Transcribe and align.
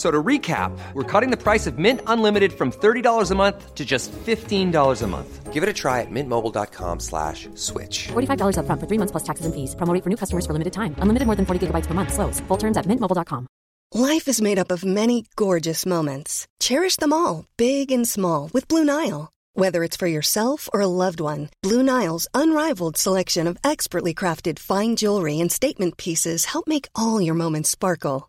F- 0.00 0.06
So 0.06 0.10
to 0.10 0.22
recap, 0.22 0.70
we're 0.94 1.04
cutting 1.20 1.30
the 1.30 1.36
price 1.36 1.66
of 1.70 1.76
Mint 1.78 2.00
Unlimited 2.06 2.52
from 2.52 2.70
$30 2.72 3.30
a 3.30 3.34
month 3.34 3.74
to 3.74 3.84
just 3.84 4.10
$15 4.26 5.02
a 5.02 5.06
month. 5.06 5.52
Give 5.52 5.62
it 5.62 5.68
a 5.68 5.72
try 5.74 6.00
at 6.00 6.10
mintmobile.com 6.10 7.00
slash 7.00 7.48
switch. 7.54 8.08
$45 8.08 8.56
upfront 8.56 8.80
for 8.80 8.86
three 8.88 8.98
months 8.98 9.12
plus 9.12 9.24
taxes 9.24 9.44
and 9.46 9.54
fees. 9.54 9.74
Promo 9.76 9.92
rate 9.92 10.02
for 10.04 10.10
new 10.10 10.16
customers 10.16 10.46
for 10.46 10.54
limited 10.54 10.72
time. 10.72 10.94
Unlimited 11.02 11.26
more 11.26 11.36
than 11.36 11.44
40 11.44 11.66
gigabytes 11.66 11.86
per 11.86 11.94
month. 11.94 12.12
Slows. 12.14 12.40
Full 12.48 12.56
terms 12.58 12.76
at 12.78 12.86
mintmobile.com. 12.86 13.46
Life 13.92 14.26
is 14.28 14.40
made 14.40 14.58
up 14.58 14.70
of 14.72 14.84
many 14.84 15.24
gorgeous 15.36 15.84
moments. 15.84 16.46
Cherish 16.60 16.96
them 16.96 17.12
all, 17.12 17.44
big 17.58 17.92
and 17.92 18.08
small, 18.08 18.48
with 18.54 18.68
Blue 18.68 18.84
Nile. 18.84 19.28
Whether 19.54 19.82
it's 19.84 19.98
for 19.98 20.06
yourself 20.08 20.68
or 20.72 20.80
a 20.80 20.86
loved 21.04 21.20
one, 21.20 21.48
Blue 21.62 21.82
Nile's 21.82 22.28
unrivaled 22.32 22.96
selection 22.96 23.48
of 23.48 23.58
expertly 23.64 24.14
crafted 24.14 24.58
fine 24.58 24.96
jewelry 24.96 25.40
and 25.42 25.50
statement 25.52 25.96
pieces 25.96 26.44
help 26.46 26.66
make 26.68 26.88
all 26.94 27.20
your 27.20 27.34
moments 27.34 27.68
sparkle. 27.70 28.28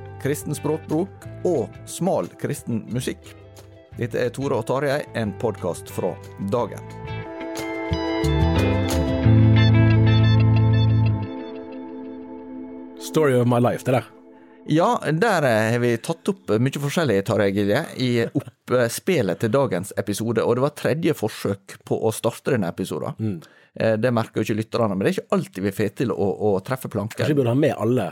kristen 0.21 0.55
språkbruk 0.55 1.25
og 1.49 1.71
smal 1.89 2.29
kristen 2.41 2.83
musikk. 2.93 3.33
Dette 3.97 4.21
er 4.21 4.29
Tore 4.33 4.59
og 4.61 4.67
Tarjei, 4.69 5.01
en 5.17 5.33
podkast 5.41 5.89
fra 5.91 6.13
Dagen. 6.53 6.81
Story 13.01 13.35
of 13.35 13.49
my 13.49 13.59
life, 13.59 13.83
det 13.85 13.97
der. 13.97 14.05
Ja, 14.69 15.01
der 15.11 15.43
eh, 15.43 15.71
har 15.73 15.81
vi 15.81 15.95
tatt 15.97 16.29
opp 16.29 16.53
mye 16.61 16.83
forskjellig, 16.85 17.17
Tarjei 17.25 17.49
Gilje, 17.57 17.81
i 17.97 18.11
oppspillet 18.29 19.41
til 19.41 19.51
dagens 19.51 19.91
episode. 19.97 20.45
Og 20.45 20.55
det 20.55 20.65
var 20.67 20.77
tredje 20.77 21.17
forsøk 21.17 21.79
på 21.83 21.97
å 21.97 22.13
starte 22.15 22.53
denne 22.53 22.69
episoden. 22.69 23.17
Mm. 23.17 23.41
Det 24.03 24.09
merker 24.11 24.41
jo 24.41 24.45
ikke 24.45 24.59
lytterne, 24.59 24.95
men 24.95 25.05
det 25.05 25.11
er 25.11 25.17
ikke 25.17 25.35
alltid 25.35 25.63
vi 25.63 25.71
får 25.75 25.93
til 26.01 26.09
å, 26.11 26.25
å 26.51 26.57
treffe 26.63 26.91
planken. 26.91 27.17
Kanskje 27.17 27.33
vi 27.33 27.39
burde 27.39 27.53
ha 27.53 27.59
med 27.59 27.75
alle 27.79 28.09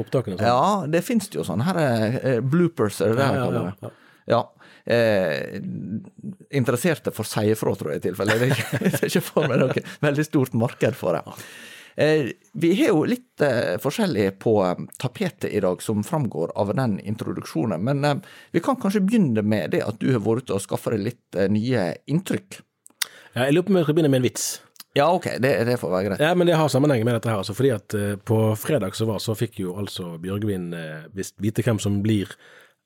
opptakene? 0.00 0.38
sånn? 0.38 0.46
Ja, 0.48 0.86
det 0.90 1.04
finnes 1.06 1.30
jo 1.34 1.44
sånn. 1.46 1.64
Her 1.66 1.80
er 1.80 2.18
eh, 2.20 2.40
bloopers, 2.40 3.00
er 3.04 3.14
det 3.14 3.20
det 3.20 3.28
Ja, 3.28 3.34
jeg 3.34 3.44
kaller 3.44 3.70
det? 3.70 3.92
Ja. 4.30 4.40
Eh, 4.84 5.60
interesserte 6.50 7.12
får 7.14 7.28
si 7.28 7.46
ifra, 7.52 7.74
tror 7.76 7.94
jeg, 7.94 8.02
i 8.02 8.08
tilfelle. 8.08 8.36
Det 8.40 8.50
er 8.98 9.06
ikke, 9.08 9.22
for 9.24 9.48
meg 9.48 9.62
noe 9.62 9.84
veldig 10.04 10.26
stort 10.26 10.56
marked 10.58 10.98
for 10.98 11.16
det. 11.16 11.38
Eh, 11.96 12.32
vi 12.52 12.72
har 12.80 12.90
jo 12.90 13.04
litt 13.06 13.40
eh, 13.44 13.76
forskjellig 13.82 14.32
på 14.42 14.56
eh, 14.66 14.84
tapetet 15.00 15.52
i 15.52 15.62
dag, 15.62 15.82
som 15.82 16.02
framgår 16.04 16.52
av 16.58 16.74
den 16.74 16.98
introduksjonen. 17.00 17.84
Men 17.86 18.04
eh, 18.04 18.16
vi 18.50 18.60
kan 18.64 18.76
kanskje 18.80 19.04
begynne 19.06 19.44
med 19.46 19.70
det 19.76 19.84
at 19.86 20.00
du 20.02 20.10
har 20.12 20.24
vært 20.24 20.48
ute 20.48 20.58
og 20.58 20.64
skaffa 20.64 20.94
deg 20.96 21.06
litt 21.12 21.38
eh, 21.38 21.50
nye 21.52 21.92
inntrykk. 22.10 22.60
Ja, 23.34 23.46
jeg 23.46 23.54
lurer 23.54 23.66
på 23.66 23.74
om 23.74 23.80
jeg 23.80 23.88
skal 23.88 23.98
begynne 23.98 24.12
med 24.14 24.22
en 24.22 24.28
vits. 24.28 24.48
Ja, 24.94 25.08
ok, 25.10 25.24
det, 25.42 25.52
det 25.66 25.78
får 25.80 25.90
være 25.90 26.08
greit. 26.08 26.20
Ja, 26.22 26.34
men 26.38 26.46
det 26.46 26.54
har 26.58 26.68
sammenheng 26.70 27.02
med 27.06 27.16
dette 27.16 27.30
her. 27.32 27.40
Altså, 27.42 27.54
fordi 27.58 27.72
at 27.74 27.94
uh, 27.98 28.12
på 28.22 28.36
fredag 28.58 28.94
så 28.94 29.08
var, 29.08 29.18
så 29.22 29.34
fikk 29.34 29.58
jo 29.58 29.74
altså 29.80 30.12
Bjørgvin 30.22 30.68
uh, 30.70 31.24
vite 31.42 31.64
hvem 31.66 31.80
som 31.82 31.96
blir 32.04 32.30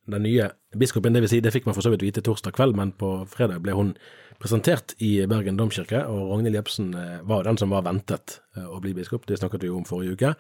den 0.09 0.25
nye 0.25 0.47
biskopen. 0.81 1.13
Det 1.13 1.21
vil 1.27 1.33
si, 1.35 1.43
det 1.45 1.53
fikk 1.53 1.69
man 1.69 1.77
for 1.77 1.85
så 1.85 1.93
vidt 1.93 2.07
vite 2.07 2.25
torsdag 2.25 2.57
kveld, 2.57 2.73
men 2.79 2.95
på 2.97 3.11
fredag 3.29 3.61
ble 3.61 3.77
hun 3.77 3.93
presentert 4.41 4.95
i 5.05 5.19
Bergen 5.29 5.59
domkirke, 5.59 6.01
og 6.09 6.31
Ragnhild 6.31 6.57
Jepsen 6.57 6.95
uh, 6.97 7.19
var 7.29 7.45
den 7.45 7.61
som 7.61 7.75
var 7.75 7.85
ventet 7.85 8.39
eh, 8.57 8.65
å 8.65 8.81
bli 8.81 8.95
biskop. 8.97 9.27
Det 9.29 9.37
snakket 9.41 9.67
vi 9.67 9.73
jo 9.73 9.77
om 9.81 9.87
forrige 9.89 10.17
uke. 10.17 10.33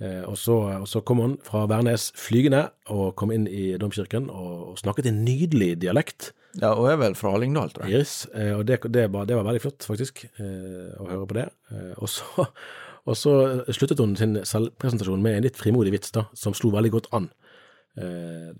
Eh, 0.00 0.20
Og 0.28 0.36
så, 0.40 0.56
og 0.82 0.88
så 0.88 1.00
kom 1.06 1.20
hun 1.22 1.38
fra 1.46 1.66
Værnes 1.70 2.10
flygende 2.16 2.66
og 2.90 3.14
kom 3.16 3.32
inn 3.32 3.46
i 3.48 3.76
domkirken 3.80 4.28
og, 4.32 4.52
og 4.72 4.78
snakket 4.80 5.08
en 5.10 5.24
nydelig 5.24 5.74
dialekt. 5.80 6.32
Ja, 6.58 6.72
Og 6.74 6.88
er 6.90 6.96
vel 6.98 7.14
fra 7.14 7.30
Hallingdal, 7.30 7.70
tror 7.70 7.86
jeg. 7.86 8.00
Yes, 8.00 8.26
eh, 8.34 8.52
og 8.56 8.64
det, 8.66 8.80
det, 8.90 9.06
var, 9.14 9.26
det 9.28 9.36
var 9.38 9.46
veldig 9.46 9.62
flott, 9.62 9.86
faktisk, 9.86 10.24
eh, 10.42 10.88
å 10.98 11.06
høre 11.06 11.28
på 11.30 11.36
det. 11.38 11.44
Eh, 11.70 11.92
Og 12.02 12.10
så, 12.10 12.46
og 13.08 13.18
så 13.18 13.34
sluttet 13.70 14.02
hun 14.02 14.16
sin 14.18 14.34
selvpresentasjon 14.42 15.22
med 15.22 15.38
en 15.38 15.46
litt 15.46 15.60
frimodig 15.60 15.94
vits, 15.94 16.10
da, 16.16 16.26
som 16.34 16.56
slo 16.56 16.72
veldig 16.74 16.96
godt 16.96 17.12
an 17.16 17.30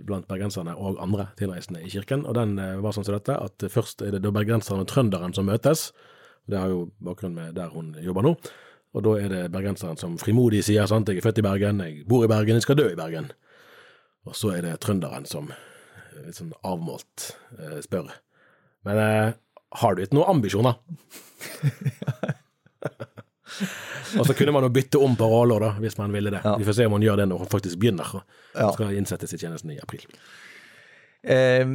blant 0.04 0.26
bergenserne 0.28 0.72
og 0.74 0.98
andre 1.00 1.28
tilreisende 1.38 1.78
i 1.86 1.88
kirken. 1.88 2.24
Og 2.28 2.34
den 2.36 2.56
var 2.82 2.92
sånn 2.92 3.06
som 3.06 3.14
dette, 3.14 3.36
at 3.38 3.62
først 3.72 4.02
er 4.02 4.16
det 4.16 4.20
da 4.24 4.32
bergenseren 4.34 4.82
og 4.82 4.88
trønderen 4.90 5.32
som 5.32 5.46
møtes. 5.46 5.92
Det 6.50 6.58
har 6.58 6.68
jo 6.68 6.80
bakgrunn 6.98 7.36
med 7.38 7.54
der 7.56 7.70
hun 7.72 7.92
jobber 8.02 8.26
nå. 8.26 8.32
Og 8.90 9.04
da 9.06 9.14
er 9.22 9.30
det 9.30 9.44
bergenseren 9.54 9.96
som 9.96 10.18
frimodig 10.20 10.64
sier 10.66 10.90
sant, 10.90 11.08
jeg 11.08 11.22
er 11.22 11.28
født 11.28 11.38
i 11.40 11.46
Bergen, 11.46 11.80
jeg 11.86 12.02
bor 12.10 12.26
i 12.26 12.30
Bergen, 12.30 12.58
jeg 12.58 12.66
skal 12.66 12.80
dø 12.82 12.88
i 12.90 12.98
Bergen. 12.98 13.30
Og 14.26 14.34
så 14.36 14.50
er 14.58 14.66
det 14.66 14.74
trønderen 14.82 15.24
som 15.30 15.52
litt 16.26 16.38
sånn 16.38 16.52
avmålt 16.66 17.16
eh, 17.58 17.78
spør. 17.84 18.06
Men 18.88 18.96
eh, 19.04 19.28
har 19.82 19.90
du 19.94 19.98
ikke 20.04 20.16
noen 20.18 20.32
ambisjoner? 20.36 20.74
og 24.18 24.24
så 24.26 24.32
kunne 24.36 24.54
man 24.56 24.66
jo 24.66 24.72
bytte 24.74 24.98
om 25.02 25.12
på 25.18 25.26
roller, 25.30 25.58
da, 25.62 25.70
hvis 25.82 25.98
man 26.00 26.10
ville 26.14 26.30
det. 26.34 26.42
Vi 26.58 26.68
får 26.68 26.76
se 26.80 26.86
om 26.88 26.94
hun 26.98 27.06
gjør 27.06 27.18
det 27.22 27.28
når 27.30 27.38
hun 27.44 27.52
faktisk 27.52 27.76
begynner. 27.80 28.08
Ja. 28.54 28.66
skal 28.74 28.96
innsettes 28.98 29.34
i 29.36 29.40
tjenesten 29.40 29.70
i 29.74 29.82
april. 29.82 30.04
Eh, 31.22 31.66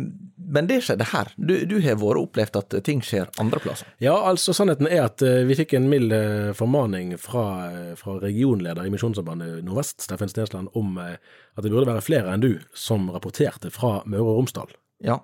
men 0.47 0.67
det 0.67 0.79
skjedde 0.85 1.07
her. 1.11 1.29
Du, 1.35 1.53
du 1.69 1.78
har 1.83 2.00
vært 2.01 2.22
opplevd 2.22 2.57
at 2.61 2.78
ting 2.85 3.01
skjer 3.06 3.29
andre 3.41 3.61
plasser. 3.61 3.89
Ja, 4.03 4.16
altså 4.29 4.56
sannheten 4.57 4.89
er 4.89 5.06
at 5.06 5.22
eh, 5.25 5.44
vi 5.47 5.57
fikk 5.57 5.75
en 5.78 5.89
mild 5.91 6.13
eh, 6.16 6.51
formaning 6.57 7.16
fra, 7.22 7.45
fra 8.00 8.17
regionleder 8.23 8.85
i 8.85 8.94
Misjonssambandet 8.94 9.61
Nordvest, 9.66 10.01
Steffen 10.05 10.31
Stensland, 10.31 10.72
om 10.73 10.97
at 11.01 11.61
det 11.61 11.72
burde 11.72 11.89
være 11.89 12.03
flere 12.05 12.34
enn 12.34 12.44
du 12.44 12.51
som 12.78 13.07
rapporterte 13.13 13.72
fra 13.73 14.00
Møre 14.09 14.25
og 14.25 14.41
Romsdal. 14.41 14.75
Ja. 15.05 15.22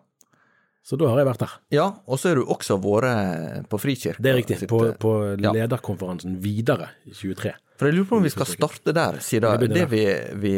Så 0.81 0.98
da 0.98 1.12
har 1.12 1.20
jeg 1.22 1.28
vært 1.30 1.44
der. 1.44 1.58
Ja, 1.76 1.88
og 2.10 2.18
så 2.18 2.31
har 2.31 2.40
du 2.40 2.48
også 2.50 2.80
vært 2.81 3.68
på 3.70 3.78
Frikirka. 3.81 4.22
Det 4.24 4.31
er 4.31 4.40
riktig. 4.40 4.58
På, 4.70 4.84
på 4.98 5.12
lederkonferansen 5.38 6.40
Videre 6.42 6.90
i 7.06 7.14
23. 7.14 7.54
For 7.78 7.90
jeg 7.90 7.98
lurer 7.98 8.10
på 8.10 8.18
om 8.18 8.26
vi 8.26 8.30
skal 8.34 8.50
starte 8.50 8.94
der, 8.94 9.16
siden 9.26 9.62
det, 9.62 9.70
det 9.74 9.86
vi, 9.90 10.02
vi 10.42 10.56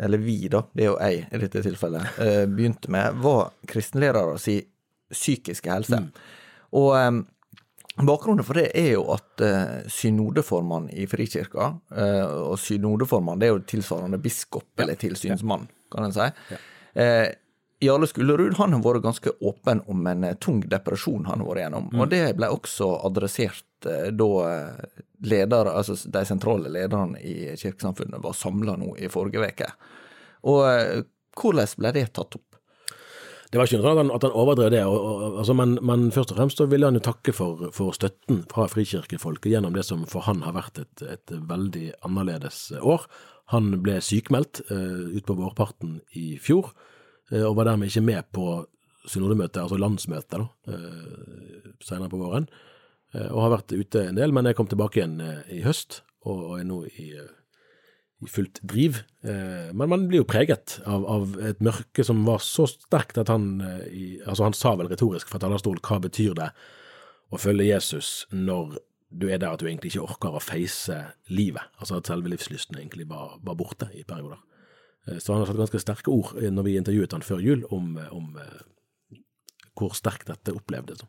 Eller 0.00 0.20
vi, 0.20 0.40
da, 0.52 0.62
det 0.76 0.84
er 0.84 0.90
jo 0.90 0.98
jeg 1.00 1.22
i 1.24 1.40
dette 1.44 1.62
tilfellet, 1.64 2.18
eh, 2.20 2.42
begynte 2.50 2.90
med, 2.92 3.16
var 3.24 3.54
kristenlærere 3.68 4.36
si 4.40 4.58
psykiske 5.12 5.72
helse. 5.72 6.00
Mm. 6.02 6.10
Og 6.76 6.90
eh, 6.98 7.22
bakgrunnen 8.04 8.44
for 8.44 8.60
det 8.60 8.68
er 8.76 8.92
jo 8.96 9.06
at 9.14 9.44
eh, 9.44 9.88
synodeformann 9.92 10.90
i 10.92 11.06
Frikirka, 11.08 11.72
eh, 11.96 12.26
og 12.50 12.58
synodeformann 12.60 13.40
det 13.40 13.48
er 13.48 13.54
jo 13.54 13.64
tilsvarende 13.72 14.20
biskop 14.20 14.84
eller 14.84 15.00
tilsynsmann, 15.00 15.68
kan 15.92 16.08
en 16.08 16.16
si. 16.16 16.28
Eh, 16.96 17.28
Jarle 17.84 18.08
Skullerud 18.08 18.56
han 18.56 18.72
har 18.72 18.84
vært 18.84 19.04
ganske 19.04 19.32
åpen 19.44 19.82
om 19.92 20.06
en 20.08 20.28
tung 20.40 20.62
depresjon 20.64 21.26
han 21.28 21.42
har 21.42 21.48
vært 21.48 21.64
gjennom. 21.66 21.90
Og 21.96 22.08
det 22.12 22.22
ble 22.38 22.48
også 22.52 22.88
adressert 23.04 23.64
eh, 23.90 24.08
da 24.16 24.30
eh, 24.50 25.04
ledere, 25.26 25.76
altså 25.78 25.96
de 26.12 26.24
sentrale 26.28 26.72
lederne 26.72 27.20
i 27.20 27.52
kirkesamfunnet 27.54 28.22
var 28.22 28.36
samla 28.36 28.76
nå 28.80 28.94
i 29.00 29.10
forrige 29.12 29.46
uke. 29.46 29.70
Og 30.50 30.62
eh, 30.70 31.06
hvordan 31.36 31.80
ble 31.80 31.94
det 31.96 32.10
tatt 32.16 32.38
opp? 32.38 32.46
Det 33.46 33.60
var 33.60 33.68
ikke 33.68 33.78
noe 33.78 33.86
sånn 33.94 34.10
at 34.10 34.24
han, 34.26 34.32
overdrev 34.34 34.72
det, 34.74 34.82
og, 34.90 34.96
og, 34.98 35.36
altså, 35.40 35.54
men, 35.56 35.76
men, 35.86 36.08
først 36.14 36.32
og 36.34 36.40
fremst 36.40 36.58
så 36.58 36.66
ville 36.70 36.88
han 36.88 36.98
jo 36.98 37.04
takke 37.06 37.32
for, 37.36 37.68
for 37.74 37.94
støtten 37.94 38.42
fra 38.50 38.66
frikirkefolket 38.68 39.52
gjennom 39.52 39.76
det 39.76 39.86
som 39.86 40.02
for 40.10 40.26
han 40.26 40.42
har 40.42 40.56
vært 40.56 40.80
et, 40.82 41.04
et 41.14 41.34
veldig 41.46 41.92
annerledes 42.06 42.58
år. 42.82 43.06
Han 43.54 43.70
ble 43.84 44.00
sykmeldt 44.02 44.64
uh, 44.72 45.06
utpå 45.14 45.38
vårparten 45.38 46.00
i 46.18 46.34
fjor, 46.42 46.72
uh, 47.30 47.44
og 47.46 47.54
var 47.60 47.70
dermed 47.70 47.92
ikke 47.92 48.02
med 48.08 48.26
på 48.34 48.48
synodemøtet, 49.06 49.62
altså 49.62 49.78
landsmøtet, 49.78 50.42
uh, 50.66 51.70
senere 51.86 52.10
på 52.10 52.18
våren. 52.18 52.50
Uh, 53.16 53.30
og 53.32 53.40
har 53.46 53.56
vært 53.56 53.72
ute 53.72 54.04
en 54.10 54.20
del, 54.20 54.34
men 54.36 54.50
jeg 54.50 54.58
kom 54.58 54.68
tilbake 54.68 55.00
igjen 55.00 55.16
i 55.48 55.62
høst, 55.64 56.02
og, 56.26 56.58
er 56.58 56.68
nå 56.68 56.82
i 56.90 57.10
i 58.24 58.28
fullt 58.30 58.60
driv. 58.62 59.02
Eh, 59.20 59.72
men 59.72 59.88
man 59.88 60.06
blir 60.08 60.22
jo 60.22 60.28
preget 60.28 60.78
av, 60.88 61.04
av, 61.04 61.36
et 61.44 61.60
mørke 61.64 62.04
som 62.04 62.24
var 62.26 62.40
så 62.44 62.66
sterkt 62.70 63.20
at 63.20 63.32
han 63.32 63.60
eh, 63.60 64.22
Altså, 64.24 64.46
han 64.46 64.56
sa 64.56 64.74
vel 64.78 64.90
retorisk 64.90 65.30
fra 65.30 65.40
talerstolen 65.42 65.82
hva 65.84 66.00
betyr 66.06 66.36
det 66.38 66.50
å 67.32 67.40
følge 67.40 67.68
Jesus 67.68 68.24
når 68.32 68.78
du 69.16 69.28
er 69.28 69.38
der 69.38 69.52
at 69.54 69.60
du 69.60 69.68
egentlig 69.68 69.92
ikke 69.92 70.06
orker 70.06 70.36
å 70.36 70.42
face 70.42 70.96
livet? 71.28 71.62
Altså 71.78 72.00
at 72.00 72.08
selve 72.08 72.32
livslysten 72.32 72.78
egentlig 72.78 73.08
var, 73.10 73.36
var 73.44 73.58
borte 73.58 73.90
i 73.92 74.06
perioder. 74.08 74.40
Eh, 75.06 75.20
så 75.20 75.34
han 75.34 75.44
har 75.44 75.52
satt 75.52 75.60
ganske 75.60 75.82
sterke 75.84 76.14
ord 76.14 76.40
når 76.40 76.68
vi 76.70 76.78
intervjuet 76.80 77.18
han 77.18 77.26
før 77.26 77.44
jul 77.44 77.66
om, 77.74 77.98
om 78.16 78.32
hvor 79.76 79.92
sterkt 79.96 80.32
dette 80.32 80.56
opplevdes. 80.56 81.04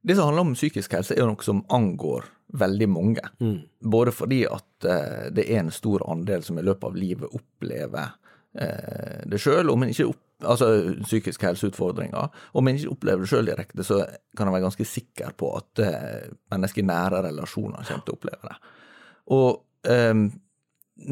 Det 0.00 0.16
som 0.16 0.30
handler 0.30 0.48
om 0.48 0.54
psykisk 0.56 0.94
helse, 0.96 1.16
er 1.16 1.28
noe 1.28 1.44
som 1.44 1.64
angår 1.68 2.28
veldig 2.56 2.88
mange. 2.88 3.22
Mm. 3.40 3.60
Både 3.92 4.14
fordi 4.14 4.42
at 4.48 4.88
eh, 4.88 5.28
det 5.34 5.46
er 5.46 5.60
en 5.60 5.74
stor 5.74 6.04
andel 6.10 6.42
som 6.46 6.58
i 6.58 6.64
løpet 6.64 6.88
av 6.88 6.98
livet 6.98 7.36
opplever 7.36 8.16
eh, 8.58 9.20
det 9.30 9.40
sjøl, 9.42 9.70
om 9.70 9.84
en 9.84 9.92
ikke 9.92 10.08
opp, 10.10 10.22
altså 10.40 10.70
psykiske 11.04 11.46
helseutfordringer. 11.46 12.32
Om 12.56 12.68
en 12.68 12.80
ikke 12.80 12.94
opplever 12.94 13.24
det 13.24 13.30
sjøl 13.30 13.50
direkte, 13.52 13.86
så 13.86 14.02
kan 14.36 14.48
en 14.48 14.56
være 14.56 14.66
ganske 14.68 14.88
sikker 14.88 15.36
på 15.38 15.52
at 15.60 15.84
eh, 15.84 16.30
mennesker 16.52 16.82
i 16.82 16.88
nære 16.90 17.24
relasjoner 17.28 17.84
kommer 17.84 18.06
til 18.06 18.16
å 18.16 18.20
oppleve 18.20 18.50
det. 18.50 18.76
Og 19.30 19.50
um, 19.86 20.24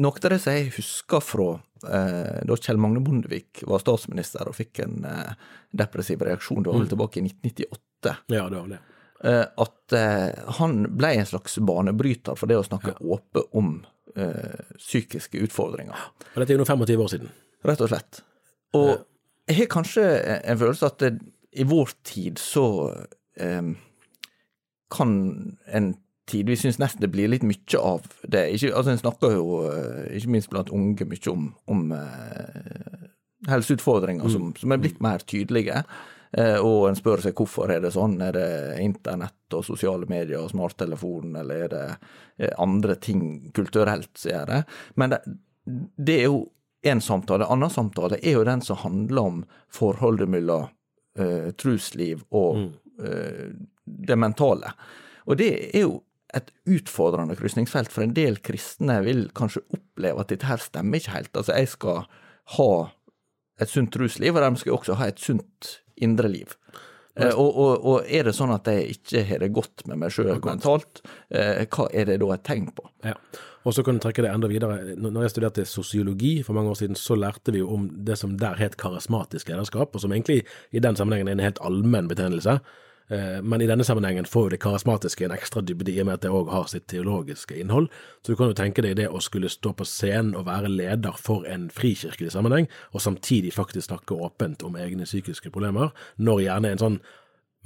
noe 0.01 0.19
av 0.19 0.33
det 0.33 0.41
som 0.43 0.57
jeg 0.57 0.73
husker 0.75 1.23
fra 1.23 1.51
da 1.81 2.55
Kjell 2.59 2.79
Magne 2.81 3.01
Bondevik 3.03 3.63
var 3.67 3.81
statsminister 3.83 4.49
og 4.49 4.57
fikk 4.57 4.81
en 4.83 5.03
eh, 5.07 5.33
depressiv 5.71 6.21
reaksjon, 6.25 6.63
det 6.63 6.71
var 6.71 6.81
vel 6.81 6.91
tilbake 6.91 7.21
i 7.21 7.25
1998 7.27 8.15
ja, 8.31 8.45
det 8.49 8.57
var 8.57 8.71
det. 8.71 8.79
Eh, 9.27 9.45
at 9.63 9.95
eh, 9.97 10.51
han 10.59 10.81
ble 10.95 11.13
en 11.19 11.29
slags 11.29 11.59
banebryter 11.67 12.39
for 12.39 12.51
det 12.51 12.59
å 12.59 12.65
snakke 12.67 12.95
ja. 12.95 12.99
åpent 13.15 13.55
om 13.57 13.79
psykiske 14.19 15.37
utfordringer. 15.45 16.07
Og 16.33 16.39
dette 16.41 16.51
er 16.51 16.57
jo 16.57 16.63
nå 16.63 16.65
25 16.67 17.03
år 17.03 17.11
siden. 17.11 17.29
Rett 17.69 17.83
og 17.85 17.91
slett. 17.91 18.17
Og 18.75 18.89
jeg 19.47 19.57
har 19.59 19.69
kanskje 19.71 20.05
en 20.49 20.59
følelse 20.59 20.89
at 20.89 20.97
det, 21.03 21.11
i 21.53 21.63
vår 21.69 21.93
tid 22.09 22.41
så 22.41 22.65
kan 24.91 25.13
en 25.69 25.91
tidvis 26.29 26.63
synes 26.63 26.79
nesten 26.81 27.03
det 27.03 27.11
blir 27.13 27.31
litt 27.31 27.45
mye 27.47 27.81
av 27.81 28.05
det. 28.23 28.45
Ikke, 28.55 28.71
altså 28.75 28.93
En 28.93 29.01
snakker 29.01 29.35
jo, 29.35 29.59
ikke 30.15 30.33
minst 30.35 30.51
blant 30.53 30.71
unge, 30.75 31.07
mye 31.09 31.31
om, 31.33 31.49
om 31.69 31.83
uh, 31.95 33.09
helseutfordringer 33.47 34.25
mm. 34.25 34.31
som, 34.33 34.53
som, 34.57 34.71
er 34.71 34.81
blitt 34.81 35.01
mer 35.03 35.23
tydelige. 35.25 35.83
Eh, 36.37 36.57
og 36.61 36.89
en 36.89 36.97
spør 36.97 37.23
seg 37.23 37.37
hvorfor 37.37 37.71
er 37.73 37.81
det 37.83 37.93
sånn. 37.95 38.17
Er 38.21 38.35
det 38.35 38.49
internett 38.83 39.57
og 39.57 39.65
sosiale 39.65 40.09
medier 40.09 40.43
og 40.43 40.51
smarttelefon, 40.53 41.35
eller 41.41 41.65
er 41.65 41.73
det 41.73 41.85
eh, 42.37 42.53
andre 42.61 42.97
ting 43.01 43.51
kulturelt 43.55 44.11
som 44.19 44.33
gjør 44.33 44.51
det? 44.53 44.63
Men 45.01 45.15
det, 45.15 45.21
det 45.97 46.19
er 46.19 46.27
jo 46.29 46.43
en 46.89 47.01
samtale. 47.03 47.47
En 47.47 47.57
annen 47.57 47.73
samtale 47.73 48.21
er 48.21 48.37
jo 48.37 48.45
den 48.47 48.63
som 48.65 48.81
handler 48.83 49.31
om 49.31 49.41
forholdet 49.73 50.29
mellom 50.31 50.69
uh, 51.19 51.49
trusliv 51.59 52.21
og 52.31 52.55
mm. 52.55 52.69
uh, 53.03 53.49
det 53.83 54.15
mentale. 54.15 54.71
Og 55.27 55.35
det 55.41 55.49
er 55.73 55.83
jo 55.83 55.97
et 56.37 56.51
utfordrende 56.69 57.35
krysningsfelt, 57.39 57.91
for 57.93 58.05
en 58.05 58.15
del 58.17 58.37
kristne 58.45 58.99
vil 59.05 59.27
kanskje 59.37 59.63
oppleve 59.73 60.21
at 60.23 60.31
dette 60.33 60.49
her 60.49 60.61
stemmer 60.61 61.01
ikke 61.01 61.15
helt. 61.15 61.31
Altså, 61.33 61.55
jeg 61.57 61.71
skal 61.73 62.03
ha 62.55 62.71
et 63.59 63.71
sunt 63.71 63.97
rusliv, 63.99 64.35
og 64.35 64.43
dermed 64.43 64.61
skal 64.61 64.71
jeg 64.71 64.79
også 64.79 64.97
ha 64.99 65.09
et 65.09 65.21
sunt 65.23 65.73
indre 65.99 66.31
liv. 66.31 66.53
Eh, 67.19 67.33
og, 67.33 67.49
og, 67.49 67.85
og, 67.85 68.07
er 68.07 68.29
det 68.29 68.35
sånn 68.37 68.53
at 68.53 68.67
jeg 68.69 68.95
ikke 68.95 69.23
har 69.27 69.43
det 69.43 69.51
godt 69.55 69.85
med 69.89 69.99
meg 70.03 70.13
sjøl 70.13 70.37
mentalt, 70.45 71.01
eh, 71.33 71.65
hva 71.67 71.89
er 71.91 72.11
det 72.11 72.19
da 72.21 72.33
et 72.35 72.45
tegn 72.47 72.69
på? 72.75 72.85
Ja. 73.07 73.15
Og 73.67 73.75
så 73.75 73.83
kan 73.83 73.97
du 73.97 74.01
trekke 74.03 74.23
det 74.23 74.31
enda 74.31 74.47
videre. 74.47 74.95
Når 74.95 75.25
jeg 75.25 75.33
studerte 75.33 75.65
sosiologi 75.67 76.37
for 76.47 76.55
mange 76.55 76.71
år 76.71 76.77
siden, 76.79 76.95
så 76.95 77.17
lærte 77.19 77.51
vi 77.51 77.59
jo 77.59 77.73
om 77.75 77.89
det 78.07 78.15
som 78.21 78.37
der 78.39 78.55
het 78.61 78.77
karismatisk 78.79 79.51
lederskap, 79.51 79.91
og 79.91 80.03
som 80.03 80.13
egentlig 80.15 80.45
i 80.71 80.83
den 80.83 80.95
sammenhengen 80.95 81.27
er 81.27 81.35
en 81.35 81.43
helt 81.43 81.59
allmenn 81.67 82.07
betegnelse. 82.07 82.59
Eh, 83.09 83.39
men 83.41 83.61
i 83.61 83.67
denne 83.69 83.85
sammenhengen 83.85 84.27
får 84.29 84.45
jo 84.45 84.51
det 84.53 84.61
karismatiske 84.61 85.25
en 85.25 85.33
ekstra 85.33 85.63
dybde 85.65 85.91
i 85.91 85.99
og 86.03 86.09
med 86.09 86.19
at 86.19 86.25
det 86.25 86.33
òg 86.33 86.51
har 86.53 86.67
sitt 86.69 86.85
teologiske 86.91 87.57
innhold. 87.57 87.89
Så 88.21 88.33
du 88.33 88.39
kan 88.39 88.51
jo 88.51 88.57
tenke 88.57 88.85
deg 88.85 88.99
det 88.99 89.07
å 89.09 89.21
skulle 89.23 89.49
stå 89.49 89.73
på 89.77 89.87
scenen 89.87 90.35
og 90.37 90.45
være 90.49 90.69
leder 90.69 91.17
for 91.17 91.47
en 91.49 91.69
frikirkelig 91.73 92.35
sammenheng, 92.35 92.69
og 92.93 93.01
samtidig 93.01 93.55
faktisk 93.55 93.89
snakke 93.89 94.17
åpent 94.17 94.63
om 94.67 94.77
egne 94.77 95.09
psykiske 95.09 95.49
problemer, 95.55 95.89
når 96.17 96.45
gjerne 96.45 96.75
en 96.75 96.85
sånn 96.85 97.01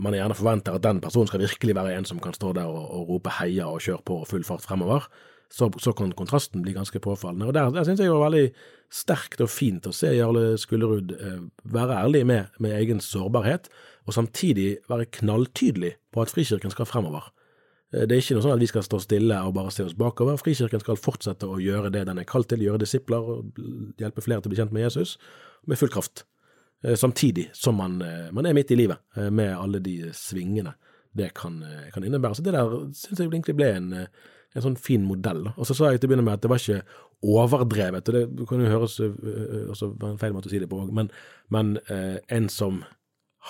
man 0.01 0.15
gjerne 0.17 0.33
forventer 0.33 0.73
at 0.73 0.81
den 0.81 1.03
personen 1.03 1.29
skal 1.29 1.43
virkelig 1.43 1.75
være 1.77 1.91
en 1.93 2.07
som 2.09 2.17
kan 2.21 2.33
stå 2.33 2.55
der 2.57 2.65
og, 2.65 2.87
og 2.97 3.11
rope 3.11 3.35
heia 3.37 3.67
og 3.69 3.83
kjøre 3.85 4.01
på 4.07 4.15
og 4.23 4.29
full 4.31 4.45
fart 4.47 4.65
fremover, 4.65 5.05
så, 5.53 5.69
så, 5.77 5.93
kan 5.93 6.11
kontrasten 6.17 6.61
bli 6.61 6.73
ganske 6.73 6.99
påfallende. 6.99 7.45
Og 7.45 7.53
Der, 7.53 7.69
der 7.69 7.83
synes 7.83 7.99
jeg 7.99 8.09
det 8.09 8.15
var 8.15 8.29
veldig 8.29 8.53
sterkt 8.89 9.41
og 9.41 9.51
fint 9.53 9.85
å 9.85 9.93
se 9.93 10.09
Jarle 10.15 10.57
Skullerud 10.57 11.13
eh, 11.13 11.43
være 11.75 11.99
ærlig 12.05 12.23
med, 12.25 12.57
med 12.59 12.73
egen 12.79 13.01
sårbarhet, 13.01 13.69
og 14.05 14.17
samtidig 14.17 14.79
være 14.89 15.11
knalltydelig 15.19 15.93
på 16.13 16.25
at 16.25 16.33
Frikirken 16.33 16.73
skal 16.73 16.89
fremover. 16.89 17.29
Eh, 17.93 18.07
det 18.09 18.17
er 18.17 18.23
ikke 18.23 18.39
noe 18.39 18.47
sånn 18.47 18.55
at 18.55 18.65
vi 18.65 18.71
skal 18.73 18.87
stå 18.89 19.03
stille 19.05 19.37
og 19.45 19.53
bare 19.53 19.75
se 19.75 19.85
oss 19.85 19.93
bakover. 19.97 20.41
Frikirken 20.41 20.81
skal 20.81 20.97
fortsette 20.97 21.45
å 21.45 21.61
gjøre 21.61 21.93
det 21.93 22.07
den 22.09 22.23
er 22.23 22.29
kalt 22.29 22.49
til, 22.49 22.65
gjøre 22.65 22.81
disipler 22.81 23.29
hjelpe 24.01 24.25
flere 24.25 24.41
til 24.41 24.49
å 24.49 24.55
bli 24.55 24.61
kjent 24.63 24.73
med 24.73 24.87
Jesus, 24.87 25.19
med 25.69 25.77
full 25.77 25.93
kraft. 25.93 26.25
Eh, 26.81 26.97
samtidig 26.97 27.51
som 27.53 27.77
man, 27.77 28.01
man 28.33 28.49
er 28.49 28.57
midt 28.57 28.73
i 28.73 28.81
livet, 28.81 29.05
med 29.29 29.53
alle 29.53 29.85
de 29.85 29.99
svingene 30.17 30.73
det 31.13 31.35
kan, 31.37 31.61
kan 31.93 32.01
innebære. 32.01 32.39
Så 32.39 32.41
det 32.41 32.57
der 32.57 32.79
syns 32.97 33.19
jeg 33.19 33.29
egentlig 33.29 33.53
ble 33.53 33.75
en, 33.77 33.91
en 34.53 34.65
sånn 34.65 34.79
fin 34.79 35.05
modell. 35.05 35.47
Og 35.55 35.67
så 35.67 35.75
sa 35.77 35.91
jeg 35.91 36.01
til 36.01 36.09
å 36.09 36.13
begynne 36.13 36.25
med 36.27 36.37
at 36.37 36.43
det 36.45 36.51
var 36.51 36.61
ikke 36.61 36.83
overdrevet, 37.23 38.09
og 38.09 38.17
det 38.17 38.47
kan 38.49 38.61
jo 38.61 38.71
høres 38.71 38.97
også 38.99 39.93
en 40.09 40.19
feil 40.21 40.35
måte 40.35 40.49
å 40.49 40.53
si 40.53 40.59
det 40.59 40.67
på 40.69 40.81
òg, 40.83 40.91
men, 40.95 41.07
men 41.53 41.77
en 41.87 42.49
som 42.51 42.81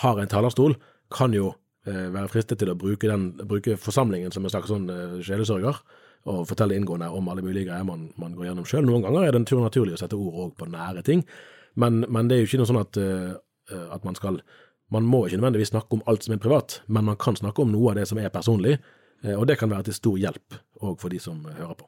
har 0.02 0.20
en 0.20 0.30
talerstol, 0.30 0.76
kan 1.14 1.34
jo 1.36 1.52
eh, 1.88 2.08
være 2.14 2.30
fristet 2.32 2.62
til 2.62 2.72
å 2.74 2.78
bruke, 2.80 3.10
den, 3.10 3.32
bruke 3.50 3.78
forsamlingen 3.80 4.34
som 4.34 4.46
en 4.46 4.54
slags 4.54 4.72
sånn 4.72 4.90
eh, 4.90 5.20
sjelesørger, 5.26 5.80
og 6.32 6.46
fortelle 6.48 6.78
inngående 6.80 7.10
om 7.12 7.28
alle 7.30 7.44
mulige 7.44 7.68
greier 7.68 7.86
man, 7.88 8.08
man 8.20 8.36
går 8.38 8.48
gjennom 8.48 8.68
sjøl. 8.68 8.86
Noen 8.88 9.04
ganger 9.04 9.28
er 9.28 9.36
det 9.36 9.44
naturlig 9.44 9.98
å 9.98 10.00
sette 10.00 10.18
ord 10.18 10.38
òg 10.46 10.54
på 10.60 10.70
nære 10.72 11.04
ting, 11.06 11.26
men, 11.80 12.04
men, 12.08 12.30
det 12.30 12.38
er 12.38 12.44
jo 12.44 12.52
ikke 12.52 12.62
noe 12.62 12.70
sånn 12.70 12.84
at, 12.84 13.00
eh, 13.02 13.88
at 13.92 14.06
man 14.08 14.20
skal 14.20 14.44
Man 14.94 15.08
må 15.10 15.24
ikke 15.26 15.40
nødvendigvis 15.40 15.72
snakke 15.72 15.96
om 15.96 16.02
alt 16.12 16.22
som 16.22 16.36
er 16.36 16.40
privat, 16.44 16.74
men 16.86 17.08
man 17.08 17.16
kan 17.18 17.34
snakke 17.34 17.64
om 17.64 17.72
noe 17.72 17.90
av 17.90 17.96
det 17.98 18.04
som 18.06 18.20
er 18.22 18.30
personlig, 18.30 18.76
og 19.24 19.46
det 19.48 19.56
kan 19.60 19.72
være 19.72 19.88
til 19.88 19.96
stor 19.96 20.18
hjelp 20.20 20.56
òg 20.84 20.98
for 21.00 21.14
de 21.14 21.20
som 21.24 21.38
hører 21.46 21.78
på. 21.80 21.88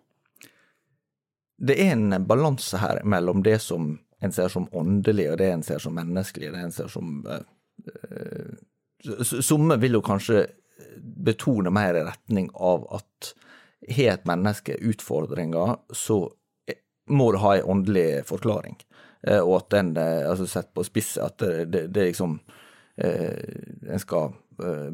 Det 1.56 1.76
er 1.84 1.94
en 1.96 2.16
balanse 2.28 2.80
her 2.80 3.02
mellom 3.04 3.44
det 3.44 3.58
som 3.64 3.94
en 4.24 4.32
ser 4.32 4.48
som 4.52 4.70
åndelig, 4.72 5.28
og 5.32 5.40
det 5.42 5.50
en 5.52 5.64
ser 5.64 5.82
som 5.84 5.96
menneskelig, 5.96 6.54
det 6.54 6.62
en 6.64 6.76
ser 6.76 6.92
som 6.92 7.18
uh, 7.28 8.56
Somme 9.22 9.76
vil 9.78 9.98
jo 9.98 10.02
kanskje 10.02 10.46
betone 11.28 11.70
mer 11.70 12.00
i 12.00 12.06
retning 12.08 12.48
av 12.56 12.88
at 12.96 13.34
har 13.92 14.16
et 14.16 14.26
menneske 14.26 14.78
utfordringer, 14.82 15.76
så 15.94 16.32
må 17.10 17.32
det 17.32 17.42
ha 17.44 17.56
en 17.58 17.70
åndelig 17.76 18.24
forklaring. 18.26 18.78
Eh, 19.28 19.40
og 19.40 19.58
at 19.58 19.70
den, 19.76 19.98
eh, 19.98 20.30
altså 20.30 20.48
sett 20.50 20.74
på 20.74 20.84
spisset, 20.84 21.24
at 21.24 21.38
det, 21.38 21.66
det, 21.66 21.88
det 21.94 22.10
liksom 22.12 22.40
eh, 22.98 23.92
En 23.92 24.00
skal 24.00 24.34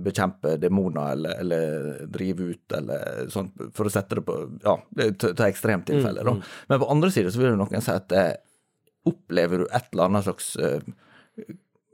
bekjempe 0.01 0.56
demoner 0.62 1.13
eller, 1.15 1.39
eller, 1.44 1.89
drive 2.12 2.51
ut 2.53 2.75
eller 2.77 3.27
sånn, 3.34 3.51
for 3.75 3.88
å 3.88 3.94
sette 3.94 4.18
det 4.18 4.25
på 4.27 4.38
Ja, 4.63 4.77
ta 5.22 5.48
ekstremtilfeller, 5.48 6.25
da. 6.25 6.36
Mm, 6.38 6.41
mm. 6.41 6.63
Men 6.72 6.82
på 6.84 6.89
andre 6.96 7.12
siden 7.13 7.34
så 7.34 7.41
vil 7.41 7.53
jo 7.53 7.62
noen 7.62 7.86
si 7.86 7.94
at 7.94 8.15
opplever 9.08 9.63
du 9.63 9.65
et 9.70 9.88
eller 9.94 10.10
annet 10.10 10.27
slags 10.27 10.53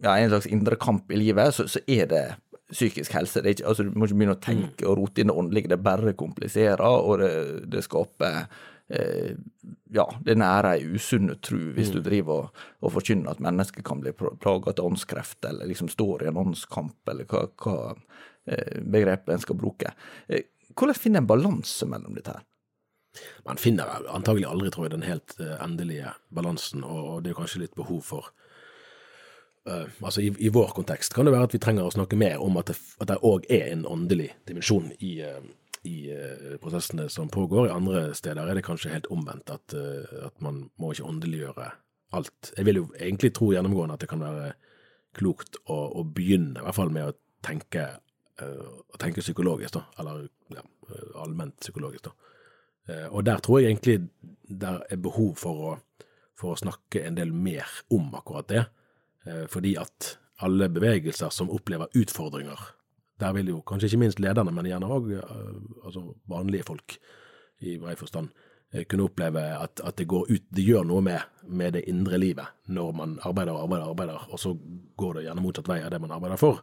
ja, 0.03 0.17
en 0.17 0.29
slags 0.29 0.47
indre 0.47 0.75
kamp 0.79 1.11
i 1.11 1.19
livet, 1.19 1.55
så, 1.55 1.67
så 1.69 1.81
er 1.87 2.09
det 2.11 2.25
psykisk 2.71 3.15
helse. 3.15 3.41
Det 3.41 3.55
ikke, 3.55 3.67
altså, 3.71 3.85
du 3.87 3.95
må 3.95 4.07
ikke 4.07 4.19
begynne 4.19 4.37
å 4.37 4.43
tenke 4.43 4.87
og 4.87 4.97
rote 4.99 5.23
inn 5.23 5.31
det 5.31 5.37
åndelige, 5.39 5.71
det 5.71 5.83
bare 5.83 6.15
kompliserer, 6.19 6.83
og 6.83 7.21
det, 7.23 7.31
det 7.71 7.83
skaper 7.85 8.41
eh, 8.41 8.65
ja, 8.87 10.05
det 10.23 10.37
nærer 10.39 10.77
ei 10.77 10.85
usunn 10.95 11.33
tru 11.43 11.73
hvis 11.75 11.89
mm. 11.91 11.95
du 11.97 12.01
driver 12.05 12.43
og, 12.45 12.61
og 12.79 12.93
forkynner 12.95 13.33
at 13.33 13.41
mennesker 13.43 13.83
kan 13.83 13.99
bli 13.99 14.13
plaga 14.15 14.71
av 14.71 14.85
åndskreft, 14.85 15.41
eller 15.49 15.67
liksom 15.67 15.89
står 15.91 16.23
i 16.23 16.29
en 16.31 16.39
åndskamp, 16.39 17.01
eller 17.11 17.27
hva, 17.27 17.45
hva 17.63 17.77
eh, 18.47 18.79
begrepet 18.79 19.33
en 19.35 19.43
skal 19.43 19.59
bruke. 19.59 19.91
Eh, 20.31 20.47
hvordan 20.71 20.95
finner 20.95 21.23
en 21.23 21.27
balanse 21.27 21.89
mellom 21.89 22.15
dette 22.15 22.37
her? 22.37 22.47
Man 23.47 23.59
finner 23.59 24.07
antagelig 24.13 24.47
aldri, 24.47 24.71
tror 24.71 24.87
jeg, 24.87 24.93
den 24.93 25.07
helt 25.07 25.35
endelige 25.57 26.13
balansen, 26.31 26.83
og, 26.85 26.99
og 27.11 27.23
det 27.25 27.33
er 27.33 27.39
kanskje 27.39 27.65
litt 27.65 27.75
behov 27.79 28.03
for 28.07 28.31
Uh, 29.67 29.83
altså 29.99 30.21
i, 30.23 30.29
i, 30.39 30.49
vår 30.53 30.69
kontekst 30.71 31.11
kan 31.11 31.27
det 31.27 31.33
være 31.33 31.49
at 31.49 31.53
vi 31.57 31.59
trenger 31.59 31.83
å 31.83 31.91
snakke 31.91 32.15
mer 32.15 32.39
om 32.39 32.55
at 32.55 32.69
det 32.71 33.17
òg 33.27 33.49
er 33.51 33.65
en 33.73 33.81
åndelig 33.89 34.29
dimensjon 34.47 34.93
i, 35.03 35.17
uh, 35.27 35.41
i 35.87 35.95
uh, 36.11 36.55
prosessene 36.61 37.07
som 37.13 37.31
pågår. 37.33 37.67
I 37.67 37.75
andre 37.75 38.03
steder 38.17 38.43
er 38.43 38.59
det 38.59 38.65
kanskje 38.67 38.93
helt 38.93 39.09
omvendt, 39.13 39.51
at, 39.53 39.75
at 40.27 40.43
man 40.43 40.67
må 40.77 40.91
ikke 40.93 41.07
åndeliggjøre 41.07 41.69
alt. 42.17 42.51
Jeg 42.55 42.67
vil 42.67 42.81
jo 42.81 42.89
egentlig 42.99 43.33
tro 43.35 43.51
gjennomgående 43.53 43.97
at 43.97 44.03
det 44.03 44.11
kan 44.11 44.23
være 44.23 44.51
klokt 45.17 45.57
å, 45.65 45.79
å 45.99 46.03
begynne, 46.03 46.59
i 46.59 46.65
hvert 46.65 46.77
fall 46.77 46.93
med 46.93 47.09
å 47.09 47.15
tenke, 47.43 47.87
å 48.37 48.99
tenke 49.01 49.23
psykologisk, 49.23 49.79
da, 49.79 49.83
eller 49.99 50.27
ja, 50.53 50.63
allment 51.23 51.57
psykologisk. 51.63 52.07
da. 52.07 53.07
Og 53.09 53.25
der 53.27 53.41
tror 53.43 53.59
jeg 53.59 53.73
egentlig 53.73 53.97
det 54.47 54.73
er 54.87 55.01
behov 55.01 55.33
for 55.41 55.63
å 55.71 55.71
for 56.37 56.53
å 56.53 56.59
snakke 56.59 57.03
en 57.05 57.17
del 57.17 57.33
mer 57.33 57.67
om 57.93 58.13
akkurat 58.17 58.49
det. 58.51 58.63
Eh, 59.27 59.45
fordi 59.51 59.75
at 59.81 60.15
alle 60.45 60.69
bevegelser 60.69 61.33
som 61.33 61.51
opplever 61.53 61.91
utfordringer, 61.97 62.59
der 63.19 63.33
vil 63.37 63.53
jo 63.53 63.61
kanskje 63.67 63.91
ikke 63.91 64.01
minst 64.03 64.21
lederne, 64.23 64.53
men 64.53 64.69
gjerne 64.69 64.91
òg 64.97 65.13
eh, 65.19 65.55
altså 65.85 66.03
vanlige 66.29 66.67
folk 66.67 66.97
i 67.65 67.77
brei 67.81 67.95
forstand, 67.97 68.29
eh, 68.73 68.85
kunne 68.85 69.07
oppleve 69.09 69.45
at, 69.57 69.81
at, 69.83 69.95
det 69.97 70.07
går 70.07 70.29
ut, 70.31 70.49
det 70.53 70.65
gjør 70.65 70.85
noe 70.87 71.01
med, 71.05 71.23
med, 71.47 71.73
det 71.77 71.87
indre 71.89 72.19
livet 72.21 72.67
når 72.67 72.91
man 72.97 73.17
arbeider 73.25 73.55
og 73.55 73.65
arbeider 73.65 73.87
og 73.87 73.95
arbeider, 73.95 74.27
og 74.29 74.39
så 74.39 74.53
går 74.97 75.17
det 75.17 75.25
gjerne 75.29 75.45
motsatt 75.45 75.71
vei 75.71 75.81
av 75.83 75.91
det 75.93 76.01
man 76.03 76.13
arbeider 76.13 76.41
for. 76.41 76.61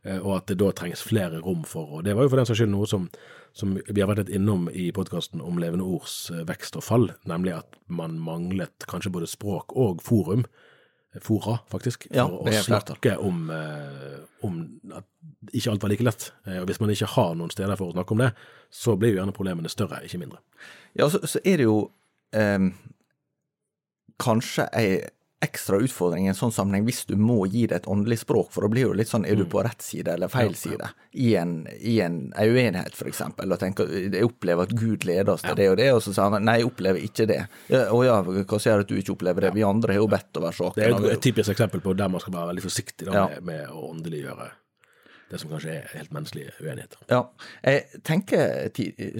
Og 0.00 0.30
at 0.32 0.46
det 0.48 0.54
da 0.56 0.70
trengs 0.72 1.02
flere 1.04 1.42
rom 1.44 1.60
for, 1.68 1.98
og 1.98 2.06
det 2.06 2.14
var 2.16 2.24
jo 2.24 2.30
for 2.32 2.40
den 2.40 2.46
saks 2.48 2.62
skyld 2.62 2.70
noe 2.72 2.86
som 2.88 3.10
som 3.52 3.74
vi 3.76 4.00
har 4.00 4.10
vært 4.10 4.24
litt 4.24 4.34
innom 4.38 4.68
i 4.70 4.90
podkasten 4.94 5.42
om 5.42 5.58
levende 5.60 5.86
ords 5.86 6.30
eh, 6.32 6.44
vekst 6.48 6.78
og 6.78 6.86
fall, 6.86 7.08
nemlig 7.28 7.56
at 7.58 7.78
man 7.90 8.18
manglet 8.22 8.86
kanskje 8.90 9.12
både 9.14 9.30
språk 9.30 9.74
og 9.78 10.02
forum, 10.06 10.44
eh, 10.46 10.69
fora 11.18 11.56
faktisk, 11.70 12.06
for 12.06 12.16
ja, 12.16 12.26
å 12.26 12.64
snakke 12.64 13.16
om, 13.18 13.48
eh, 13.50 14.18
om, 14.46 14.60
at 14.94 15.06
ikke 15.50 15.72
alt 15.72 15.82
var 15.82 15.90
like 15.90 16.06
lett. 16.06 16.28
Og 16.60 16.68
hvis 16.70 16.78
man 16.82 16.92
ikke 16.94 17.08
har 17.16 17.32
noen 17.38 17.50
steder 17.50 17.78
for 17.80 17.90
å 17.90 17.96
snakke 17.96 18.14
om 18.14 18.22
det, 18.22 18.30
så 18.70 18.94
blir 18.98 19.14
jo 19.14 19.18
gjerne 19.18 19.34
problemene 19.34 19.72
større, 19.72 20.02
ikke 20.06 20.20
mindre. 20.22 20.38
Ja, 20.94 21.08
så, 21.10 21.22
så 21.26 21.42
er 21.42 21.58
det 21.58 21.66
jo 21.66 21.80
eh, 22.36 22.70
kanskje 24.22 24.68
ei 24.78 24.92
ekstra 25.40 25.78
utfordring 25.80 26.26
i 26.26 26.30
en 26.30 26.36
sånn 26.36 26.52
sammenheng 26.52 26.84
hvis 26.84 27.06
du 27.08 27.14
må 27.16 27.46
gi 27.48 27.64
det 27.70 27.80
et 27.80 27.88
åndelig 27.88 28.20
språk, 28.22 28.50
for 28.52 28.66
da 28.66 28.70
blir 28.72 28.90
jo 28.90 28.96
litt 28.96 29.08
sånn 29.08 29.24
er 29.24 29.38
du 29.38 29.46
mm. 29.46 29.50
på 29.54 29.62
rett 29.64 29.84
side 29.84 30.12
eller 30.12 30.28
feil 30.32 30.52
side 30.58 30.90
i 31.16 31.32
en, 31.40 31.54
i 31.80 31.96
en, 32.04 32.18
en 32.36 32.52
uenighet, 32.52 32.92
f.eks. 32.92 33.22
Og 33.40 33.56
tenker 33.60 33.88
jeg 33.90 34.28
opplever 34.28 34.68
at 34.68 34.76
Gud 34.76 35.06
leder 35.08 35.32
oss 35.32 35.44
til 35.46 35.56
det 35.56 35.70
og 35.72 35.78
det, 35.80 35.88
og 35.96 36.02
så 36.04 36.12
sier 36.12 36.28
han 36.28 36.44
nei, 36.44 36.58
jeg 36.60 36.68
opplever 36.68 37.06
ikke 37.08 37.28
det. 37.30 37.40
Å 37.72 38.02
ja, 38.04 38.20
hva 38.22 38.60
sier 38.60 38.84
at 38.84 38.90
du 38.90 38.98
ikke 39.00 39.16
opplever 39.16 39.48
det? 39.48 39.54
Vi 39.56 39.66
andre 39.66 39.96
har 39.96 40.02
jo 40.04 40.10
bedt 40.12 40.40
over 40.42 40.56
saken. 40.56 40.76
Det 40.76 40.86
er 40.86 40.96
et, 40.98 41.12
et 41.16 41.28
typisk 41.30 41.56
eksempel 41.56 41.82
på 41.84 41.96
der 41.96 42.12
man 42.12 42.22
skal 42.22 42.36
være 42.36 42.52
veldig 42.52 42.66
forsiktig 42.68 43.08
da, 43.08 43.24
med, 43.32 43.46
med 43.48 43.72
å 43.72 43.88
åndeliggjøre 43.94 44.50
det 45.30 45.38
som 45.38 45.50
kanskje 45.52 45.74
er 45.76 45.90
helt 45.94 46.10
menneskelige 46.14 46.52
uenigheter. 46.58 47.02
Ja, 47.10 47.20
jeg 47.62 48.00
tenker 48.06 48.66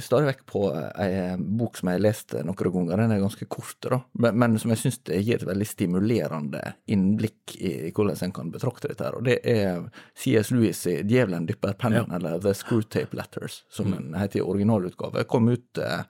stadig 0.03 0.31
vekk 0.33 0.41
på 0.51 0.65
ei 0.75 1.37
bok 1.39 1.79
som 1.79 1.91
jeg 1.91 2.01
har 2.01 2.05
lest 2.05 2.35
noen 2.35 2.59
ganger. 2.59 3.05
Den 3.05 3.15
er 3.15 3.23
ganske 3.23 3.47
kort, 3.51 3.79
da, 3.85 4.01
men, 4.19 4.59
som 4.59 4.75
jeg 4.75 4.83
syns 4.83 4.99
gir 5.07 5.39
et 5.39 5.47
veldig 5.47 5.69
stimulerende 5.69 6.65
innblikk 6.91 7.55
i 7.61 7.75
hvordan 7.95 8.19
en 8.27 8.35
kan 8.41 8.51
betrakte 8.51 8.91
dette. 8.91 9.07
her, 9.07 9.21
og 9.21 9.29
Det 9.29 9.39
er 9.45 9.87
C.S. 10.19 10.51
Lewis 10.51 10.83
i 10.91 11.01
'Djevelen 11.03 11.47
dypper 11.47 11.79
pennen', 11.79 12.11
ja. 12.11 12.17
eller 12.17 12.41
'The 12.41 12.55
Screwtape 12.55 13.17
Letters', 13.17 13.63
som 13.71 13.87
mm. 13.87 13.97
den 13.97 14.21
heter 14.21 14.41
i 14.41 14.43
originalutgave. 14.43 15.25
Kom 15.25 15.49
ut 15.49 15.79
eh, 15.79 16.03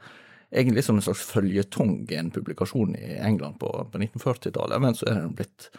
egentlig 0.51 0.85
som 0.85 0.97
en 0.97 1.03
slags 1.03 1.23
føljetong 1.29 2.07
i 2.11 2.19
en 2.19 2.31
publikasjon 2.31 2.97
i 2.97 3.19
England 3.21 3.61
på, 3.61 3.71
på 3.93 3.99
1940-tallet, 3.99 4.81
men 4.83 4.97
så 4.99 5.07
er 5.11 5.21
den 5.21 5.37
blitt 5.39 5.71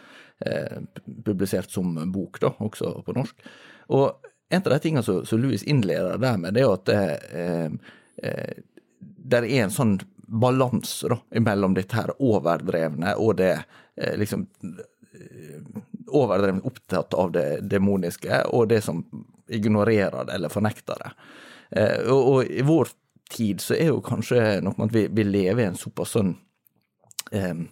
eh, 0.46 0.80
publisert 1.26 1.70
som 1.70 1.94
bok, 2.12 2.40
da, 2.40 2.54
også 2.62 3.00
på 3.06 3.16
norsk. 3.18 3.44
Og 3.92 4.22
en 4.52 4.62
av 4.62 4.70
de 4.72 4.78
tingene 4.78 5.02
som, 5.02 5.26
som 5.26 5.40
Louis 5.40 5.62
innleder 5.62 6.18
der 6.18 6.36
med, 6.36 6.54
det 6.54 6.62
er 6.62 6.66
jo 6.66 6.76
at 6.76 6.88
det, 6.88 7.02
eh, 7.32 7.72
eh, 8.22 8.56
det 9.32 9.38
er 9.40 9.48
en 9.62 9.72
sånn 9.72 9.94
balanse 10.32 11.18
mellom 11.40 11.76
dette 11.76 11.96
her 11.96 12.12
overdrevne 12.18 13.14
og 13.20 13.36
det 13.40 13.54
eh, 13.96 14.16
liksom 14.20 14.48
Overdrevent 16.12 16.66
opptatt 16.66 17.14
av 17.14 17.30
det 17.32 17.62
demoniske, 17.70 18.42
og 18.52 18.66
det 18.68 18.80
som 18.84 18.98
ignorerer 19.48 20.26
det 20.26 20.34
eller 20.34 20.52
fornekter 20.52 20.98
det. 21.00 21.12
Og, 22.10 22.18
og, 22.18 22.50
i 22.50 22.64
vår 22.66 22.90
tid 23.32 23.62
så 23.64 23.76
er 23.78 23.92
jo 23.92 24.02
kanskje 24.04 24.58
noe 24.64 24.76
med 24.76 24.90
at 24.90 24.96
vi, 24.96 25.04
vi 25.08 25.24
lever 25.24 25.62
i 25.62 25.68
en 25.70 25.78
såpass 25.78 26.16
sånn 26.18 26.34
eh, 27.32 27.62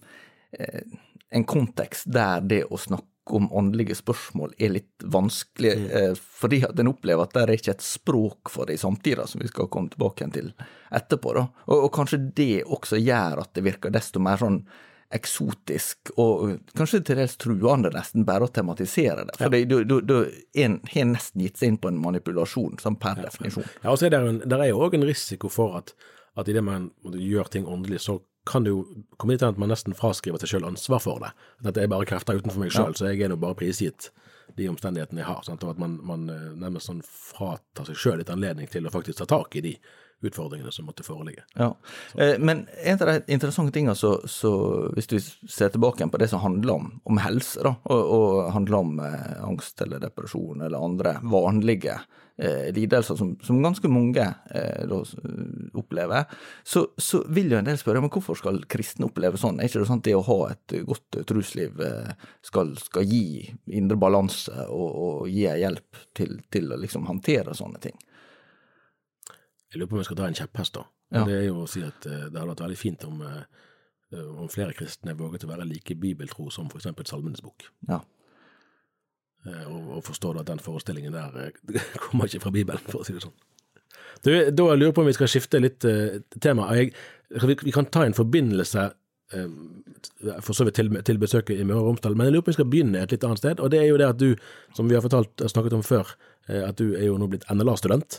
En 1.37 1.45
kontekst 1.49 2.09
der 2.13 2.41
det 2.41 2.63
å 2.65 2.81
snakke 2.81 3.10
om 3.37 3.49
åndelige 3.53 3.97
spørsmål 3.99 4.53
er 4.59 4.75
litt 4.75 5.05
vanskelig, 5.13 5.73
mm. 5.79 6.21
fordi 6.41 6.61
at 6.67 6.79
en 6.81 6.93
opplever 6.93 7.25
at 7.25 7.35
det 7.37 7.43
er 7.43 7.55
ikke 7.57 7.75
et 7.77 7.85
språk 7.85 8.53
for 8.53 8.69
det 8.69 8.79
i 8.79 8.83
samtida, 8.83 9.27
som 9.31 9.43
vi 9.43 9.51
skal 9.51 9.71
komme 9.73 9.93
tilbake 9.93 10.29
til 10.35 10.53
etterpå. 10.91 11.35
da. 11.37 11.47
Og, 11.67 11.77
og, 11.77 11.91
kanskje 11.95 12.23
det 12.37 12.63
også 12.67 13.01
gjør 13.01 13.45
at 13.45 13.53
det 13.57 13.67
virker 13.67 13.95
desto 13.95 14.23
mer 14.23 14.41
sånn 14.41 14.63
eksotisk, 15.11 16.13
og 16.23 16.61
kanskje 16.79 17.01
til 17.03 17.19
dels 17.19 17.35
truende 17.41 17.91
nesten, 17.91 18.23
bare 18.27 18.47
å 18.47 18.53
tematisere 18.55 19.25
det. 19.27 19.35
For 19.41 19.57
ja. 19.59 20.01
du 20.07 20.15
har 20.55 21.09
nesten 21.11 21.43
gitt 21.43 21.59
seg 21.59 21.73
inn 21.73 21.81
på 21.83 21.91
en 21.91 21.99
manipulasjon, 21.99 22.79
sånn 22.83 22.99
per 23.01 23.19
ja. 23.19 23.27
definisjon. 23.27 23.67
Ja, 23.83 23.91
og 23.91 23.99
så 23.99 24.07
er 24.07 24.15
det 24.47 24.69
jo 24.71 24.85
òg 24.87 24.95
en 24.99 25.09
risiko 25.09 25.51
for 25.51 25.81
at, 25.81 25.97
at 26.39 26.51
idet 26.51 26.63
man 26.63 26.93
gjør 27.03 27.51
ting 27.51 27.67
åndelig, 27.67 28.05
så 28.07 28.21
kan 28.49 28.65
det 28.65 28.73
jo 28.73 28.85
komme 29.21 29.37
dit 29.37 29.45
at 29.45 29.59
man 29.61 29.71
nesten 29.73 29.97
fraskriver 29.97 30.41
seg 30.41 30.55
sjøl 30.55 30.69
ansvar 30.69 31.03
for 31.05 31.23
det. 31.23 31.31
Dette 31.67 31.83
er 31.83 31.91
bare 31.93 32.09
krefter 32.09 32.41
utenfor 32.41 32.63
meg 32.63 32.73
sjøl, 32.75 32.95
ja. 32.95 32.99
så 32.99 33.11
jeg 33.11 33.25
er 33.25 33.33
nå 33.33 33.39
bare 33.41 33.59
prisgitt 33.59 34.11
de 34.57 34.69
omstendighetene 34.71 35.23
jeg 35.23 35.29
har. 35.29 35.43
Sant? 35.47 35.65
Og 35.67 35.75
at 35.75 35.83
man, 35.83 35.99
man 36.07 36.29
eh, 36.33 36.47
nærmest 36.59 36.91
sånn 36.91 37.03
fratar 37.07 37.89
seg 37.89 38.01
sjøl 38.01 38.21
litt 38.23 38.33
anledning 38.33 38.71
til 38.71 38.89
å 38.89 38.95
faktisk 38.95 39.21
ta 39.23 39.29
tak 39.31 39.55
i 39.61 39.65
de 39.69 39.75
utfordringene 40.21 40.73
som 40.73 40.87
måtte 40.87 41.03
foreligge. 41.03 41.45
Ja, 41.55 41.77
eh, 42.19 42.39
Men 42.39 42.67
en 42.85 43.03
av 43.03 43.07
de 43.07 43.33
interessante 43.33 43.73
tingene, 43.73 43.95
så, 43.95 44.21
så, 44.29 44.53
hvis 44.95 45.07
du 45.07 45.19
ser 45.21 45.69
tilbake 45.69 46.09
på 46.09 46.19
det 46.21 46.29
som 46.29 46.41
handler 46.41 46.75
om, 46.75 46.89
om 47.05 47.21
helse, 47.21 47.63
da, 47.65 47.75
og, 47.85 48.01
og 48.17 48.53
handler 48.55 48.81
om 48.81 48.99
eh, 49.05 49.37
angst 49.45 49.81
eller 49.81 50.03
depresjon 50.03 50.61
eller 50.61 50.85
andre 50.85 51.17
vanlige 51.23 51.97
eh, 52.37 52.69
lidelser 52.77 53.17
som, 53.17 53.33
som, 53.43 53.63
ganske 53.63 53.89
mange 53.89 54.27
eh, 54.51 54.85
da, 54.91 55.01
opplever, 55.81 56.25
så, 56.65 56.87
så, 56.97 57.23
vil 57.29 57.55
jo 57.55 57.61
en 57.61 57.71
del 57.71 57.81
spørre 57.81 58.05
men 58.05 58.13
hvorfor 58.13 58.39
skal 58.39 58.63
kristne 58.71 59.09
oppleve 59.09 59.41
sånn? 59.41 59.61
Er 59.61 59.71
ikke 59.71 59.85
det 59.85 59.89
sånn 59.89 60.05
at 60.05 60.11
det 60.11 60.19
å 60.19 60.27
ha 60.29 60.39
et 60.53 60.77
godt 60.89 61.23
trosliv 61.29 61.81
skal, 62.45 62.77
skal, 62.81 63.09
gi 63.09 63.49
indre 63.73 63.97
balanse 64.01 64.69
og, 64.69 64.89
og 64.91 65.33
gi 65.33 65.49
hjelp 65.49 66.05
til, 66.17 66.39
til 66.53 66.73
å 66.73 66.81
liksom 66.81 67.09
håndtere 67.09 67.57
sånne 67.57 67.83
ting? 67.89 67.97
Jeg 69.71 69.79
lurer 69.79 69.91
på 69.91 69.97
om 69.97 70.01
jeg 70.03 70.09
skal 70.09 70.19
dra 70.19 70.29
en 70.31 70.39
kjepphest, 70.39 70.79
da. 70.79 70.87
Ja. 71.15 71.25
Det 71.27 71.37
er 71.37 71.45
jo 71.49 71.65
å 71.65 71.69
si 71.71 71.83
at 71.87 72.07
uh, 72.07 72.27
det 72.27 72.39
hadde 72.39 72.53
vært 72.53 72.65
veldig 72.65 72.79
fint 72.79 73.05
om, 73.07 73.21
uh, 73.23 74.23
om 74.43 74.49
flere 74.51 74.75
kristne 74.79 75.15
våget 75.19 75.47
å 75.47 75.51
være 75.51 75.67
like 75.69 75.95
bibeltro 75.99 76.49
som 76.55 76.71
f.eks. 76.71 76.91
Salmenes 77.11 77.45
bok. 77.45 77.69
Ja. 77.91 78.01
Uh, 79.47 79.67
og, 79.71 79.93
og 79.99 80.03
forstår 80.07 80.41
at 80.43 80.51
den 80.51 80.63
forestillingen 80.63 81.15
der 81.15 81.55
kommer 82.05 82.27
ikke 82.27 82.43
fra 82.47 82.55
Bibelen, 82.55 82.83
for 82.91 83.03
å 83.03 83.07
si 83.07 83.15
det 83.15 83.23
sånn. 83.27 83.37
Du, 84.25 84.31
da 84.31 84.65
lurer 84.75 84.89
jeg 84.91 84.97
på 84.97 85.05
om 85.05 85.09
vi 85.09 85.17
skal 85.17 85.31
skifte 85.31 85.61
litt 85.63 85.85
tema. 86.43 86.67
Jeg, 86.77 86.91
vi, 87.31 87.55
vi, 87.63 87.73
kan 87.73 87.87
ta 87.89 88.03
en 88.05 88.15
forbindelse 88.15 88.91
for 90.43 90.57
så 90.59 90.67
vidt 90.67 90.77
til, 90.77 90.91
til 91.07 91.21
besøket 91.23 91.63
i 91.63 91.65
Møre 91.67 91.85
og 91.85 91.89
Romsdal, 91.89 92.17
men 92.19 92.27
jeg 92.27 92.35
lurer 92.35 92.45
på 92.45 92.51
om 92.51 92.53
vi 92.53 92.59
skal 92.59 92.69
begynne 92.73 93.01
et 93.01 93.15
litt 93.15 93.25
annet 93.27 93.41
sted. 93.41 93.63
Og 93.63 93.71
det 93.73 93.81
er 93.81 93.87
jo 93.89 94.01
det 94.03 94.09
at 94.11 94.19
du, 94.21 94.35
som 94.77 94.91
vi 94.91 94.99
har 94.99 95.05
fortalt, 95.07 95.43
snakket 95.55 95.77
om 95.79 95.85
før, 95.87 96.11
at 96.51 96.77
du 96.83 96.91
er 96.91 97.07
jo 97.07 97.17
nå 97.23 97.31
blitt 97.31 97.47
NLA-student. 97.55 98.19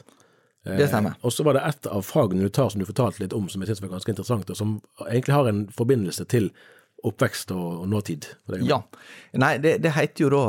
Det 0.64 0.88
stemmer. 0.88 1.16
Eh, 1.18 1.26
og 1.26 1.34
så 1.34 1.46
var 1.48 1.58
det 1.58 1.64
et 1.66 1.90
av 1.90 2.04
fagene 2.06 2.46
du 2.46 2.54
tar 2.54 2.70
som 2.70 2.82
du 2.82 2.86
fortalte 2.86 3.24
litt 3.24 3.34
om, 3.34 3.50
som 3.50 3.64
jeg 3.64 3.72
synes 3.72 3.82
var 3.82 3.96
ganske 3.96 4.14
interessant, 4.14 4.54
og 4.54 4.58
som 4.58 4.78
egentlig 5.08 5.34
har 5.34 5.50
en 5.50 5.66
forbindelse 5.74 6.28
til 6.30 6.52
oppvekst 7.02 7.52
og, 7.56 7.88
nåtid? 7.90 8.28
Ja. 8.62 8.82
Nei, 9.34 9.56
det, 9.58 9.80
det, 9.82 9.94
heter 9.96 10.28
jo 10.28 10.30
da 10.36 10.44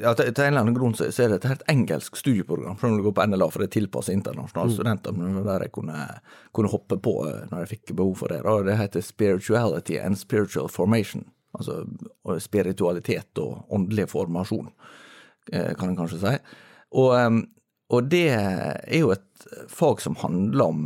ja, 0.00 0.14
til, 0.16 0.30
en 0.30 0.46
eller 0.46 0.62
annen 0.62 0.76
grunn 0.76 0.96
så, 0.96 1.10
så 1.12 1.26
er 1.26 1.34
det 1.34 1.50
et 1.50 1.66
engelsk 1.70 2.16
studieprogram 2.16 2.78
for 2.80 2.88
når 2.88 3.02
du 3.02 3.06
går 3.08 3.16
på 3.18 3.26
NLA, 3.28 3.50
for 3.52 3.62
det 3.62 3.68
er 3.68 3.74
tilpasset 3.76 4.16
internasjonale 4.16 4.72
mm. 4.72 4.76
studenter. 4.78 5.18
Der 5.50 5.66
jeg 5.66 5.74
kunne, 5.76 6.00
kunne, 6.56 6.72
hoppe 6.72 6.98
på 7.04 7.16
eh, 7.28 7.44
når 7.50 7.64
jeg 7.64 7.72
fikk 7.74 7.94
behov 7.98 8.16
for 8.22 8.34
det. 8.34 8.40
Og 8.48 8.64
det 8.68 8.78
heter 8.80 9.04
Spirituality 9.04 9.98
and 10.00 10.20
Spiritual 10.20 10.70
Formation. 10.72 11.28
Altså 11.54 11.84
spiritualitet 12.42 13.38
og 13.38 13.68
åndelig 13.70 14.08
formasjon, 14.10 14.72
eh, 15.52 15.70
kan 15.78 15.92
en 15.92 15.98
kanskje 16.00 16.18
si. 16.24 16.32
Og 16.98 17.12
og 17.92 18.10
det 18.10 18.28
er 18.32 18.98
jo 18.98 19.12
et 19.12 19.48
fag 19.68 20.00
som 20.00 20.16
handler 20.22 20.64
om 20.64 20.84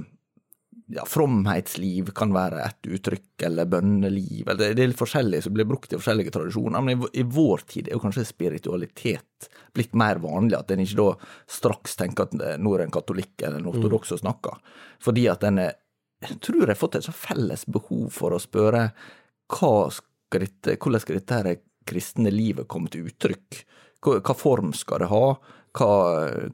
ja, 0.88 1.04
fromhetsliv 1.04 2.10
kan 2.16 2.32
være 2.32 2.62
et 2.64 2.88
uttrykk, 2.96 3.44
eller 3.44 3.68
bønneliv, 3.68 4.48
eller 4.48 4.72
det 4.72 4.82
er 4.82 4.90
litt 4.90 5.00
forskjellig 5.00 5.42
som 5.44 5.54
blir 5.56 5.68
brukt 5.68 5.92
i 5.92 5.98
forskjellige 5.98 6.32
tradisjoner. 6.34 6.84
Men 6.84 6.96
i, 6.96 7.10
i, 7.20 7.26
vår 7.28 7.66
tid 7.68 7.88
er 7.88 7.98
jo 7.98 8.02
kanskje 8.02 8.24
spiritualitet 8.28 9.50
blitt 9.76 9.92
mer 9.98 10.20
vanlig, 10.22 10.56
at 10.56 10.72
en 10.72 10.82
ikke 10.82 11.00
da 11.02 11.10
straks 11.58 11.98
tenker 12.00 12.26
at 12.26 12.58
nå 12.58 12.72
er 12.74 12.86
en 12.86 12.94
katolikk 12.94 13.44
eller 13.44 13.60
en 13.60 13.68
ortodoks 13.70 14.14
som 14.14 14.22
snakker. 14.22 14.56
Fordi 15.04 15.28
at 15.30 15.44
en 15.48 15.60
jeg 16.18 16.40
tror 16.42 16.64
jeg 16.64 16.72
har 16.72 16.80
fått 16.80 16.96
et 16.98 17.06
så 17.06 17.14
felles 17.14 17.62
behov 17.70 18.08
for 18.10 18.34
å 18.34 18.42
spørre 18.42 18.88
skal 19.48 20.42
dette, 20.42 20.74
hvordan 20.74 21.02
skal 21.04 21.20
dette 21.20 21.58
kristne 21.88 22.32
livet 22.32 22.68
komme 22.68 22.90
til 22.92 23.06
uttrykk? 23.08 23.60
Hva, 24.02 24.18
hva 24.18 24.34
form 24.36 24.72
skal 24.76 25.04
det 25.04 25.12
ha? 25.12 25.22
Hva, 25.76 25.92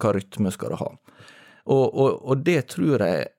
hva 0.01 0.13
rytme 0.17 0.53
skal 0.55 0.75
det 0.75 0.81
ha? 0.83 0.91
Og, 1.65 1.85
og, 1.89 2.21
og, 2.21 2.43
det 2.45 2.67
tror 2.75 3.01
jeg 3.01 3.31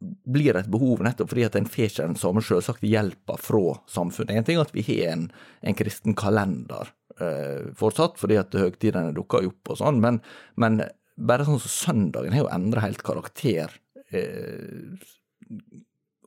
blir 0.00 0.56
et 0.56 0.68
behov 0.72 1.02
nettopp 1.04 1.30
fordi 1.32 1.44
at 1.44 1.56
en 1.58 1.68
får 1.68 1.86
ikke 1.86 2.06
den 2.08 2.20
samme 2.20 2.42
selvsagte 2.44 2.88
hjelpa 2.88 3.36
fra 3.40 3.74
samfunnet. 3.90 4.34
En 4.36 4.46
ting 4.48 4.58
er 4.58 4.64
at 4.64 4.74
vi 4.76 4.84
har 4.86 5.12
en, 5.14 5.26
en 5.64 5.76
kristen 5.76 6.16
kalender 6.18 6.92
eh, 7.20 7.68
fortsatt, 7.76 8.16
fordi 8.20 8.38
at 8.40 8.56
høgtidene 8.56 9.14
dukker 9.16 9.48
opp 9.50 9.74
og 9.74 9.80
sånn, 9.80 10.00
men, 10.02 10.20
men 10.60 10.80
bare 11.20 11.44
sånn 11.48 11.60
som 11.60 11.74
søndagen 11.74 12.36
har 12.36 12.44
jo 12.46 12.52
endra 12.52 12.84
helt 12.86 13.04
karakter 13.04 13.76
eh, 14.12 14.96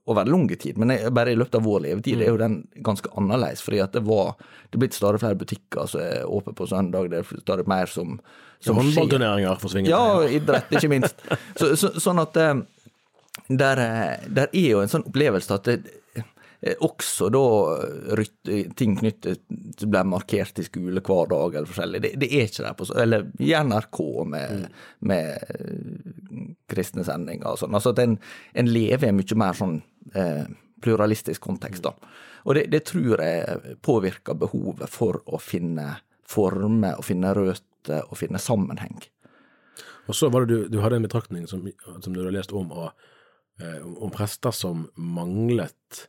over 0.06 0.26
lang 0.28 0.48
tid, 0.60 0.78
men 0.78 0.92
bare 1.16 1.32
i 1.32 1.38
løpet 1.40 1.56
av 1.56 1.64
vår 1.64 1.86
levetid 1.86 2.22
er 2.22 2.34
jo 2.34 2.40
den 2.40 2.58
ganske 2.84 3.08
annerledes. 3.16 3.62
fordi 3.64 3.80
at 3.80 3.94
det 3.96 4.04
var 4.04 4.34
det 4.74 4.78
er 4.78 4.82
blitt 4.82 4.98
stadig 4.98 5.22
flere 5.22 5.38
butikker 5.40 5.88
som 5.88 6.02
er 6.02 6.26
åpne 6.26 6.54
på 6.58 6.68
søndag, 6.68 7.10
det 7.12 7.22
er 7.22 7.42
stadig 7.44 7.68
mer 7.70 7.86
som, 7.86 8.18
som 8.60 8.80
Håndballturneringer 8.80 9.60
forsvinner. 9.62 9.90
Ja, 9.94 10.24
idrett, 10.28 10.72
ikke 10.74 10.90
minst. 10.92 11.22
Så, 11.56 11.76
så, 11.80 11.94
sånn 12.02 12.20
at 12.24 12.40
eh, 12.42 12.56
der, 13.48 13.84
der, 14.28 14.50
er 14.50 14.68
jo 14.68 14.82
en 14.84 14.92
sånn 14.92 15.06
opplevelse 15.08 15.56
at 15.56 15.70
det, 15.70 15.94
eh, 16.18 16.26
også 16.64 17.28
da 17.34 17.46
rytt, 18.16 18.50
ting 18.80 18.96
knyttet 18.96 19.42
til 19.78 19.90
ble 19.92 20.04
markert 20.08 20.60
i 20.62 20.66
skole 20.68 21.02
hver 21.04 21.32
dag 21.32 21.58
eller 21.58 21.68
forskjellig. 21.68 22.02
Det, 22.06 22.12
det 22.22 22.30
er 22.32 22.48
ikke 22.48 22.64
der 22.64 22.78
på 22.80 22.88
Eller 23.04 23.26
i 23.44 23.52
NRK 23.52 24.00
med, 24.32 24.62
mm. 24.62 24.84
med 25.12 26.54
kristne 26.72 27.04
sendinger 27.08 27.52
og 27.52 27.60
sånn. 27.60 27.76
Altså 27.76 27.92
at 27.92 28.04
en, 28.04 28.16
en 28.56 28.72
lever 28.72 29.10
i 29.10 29.12
en 29.12 29.20
mye 29.20 29.40
mer 29.42 29.58
sånn 29.60 29.82
eh, 30.16 30.46
pluralistisk 30.84 31.44
kontekst, 31.44 31.84
da. 31.84 31.94
Og 32.44 32.58
det, 32.58 32.68
det, 32.72 32.84
tror 32.90 33.22
jeg 33.24 33.76
påvirker 33.84 34.40
behovet 34.40 34.92
for 34.92 35.22
å 35.26 35.40
finne 35.40 35.98
former, 36.28 36.98
og 37.00 37.08
finne 37.08 37.32
røtter 37.36 38.08
og 38.08 38.20
finne 38.20 38.40
sammenheng. 38.42 38.98
Og 40.08 40.16
så 40.16 40.28
var 40.32 40.44
det 40.44 40.56
du, 40.56 40.72
du 40.72 40.82
hadde 40.84 41.00
en 41.00 41.06
betraktning 41.08 41.48
som, 41.48 41.64
som 42.04 42.16
du 42.16 42.24
har 42.24 42.34
lest 42.36 42.52
om, 42.56 42.72
og, 42.72 42.92
eh, 43.64 43.80
om 43.84 44.12
prester 44.12 44.56
som 44.56 44.88
manglet 44.96 46.08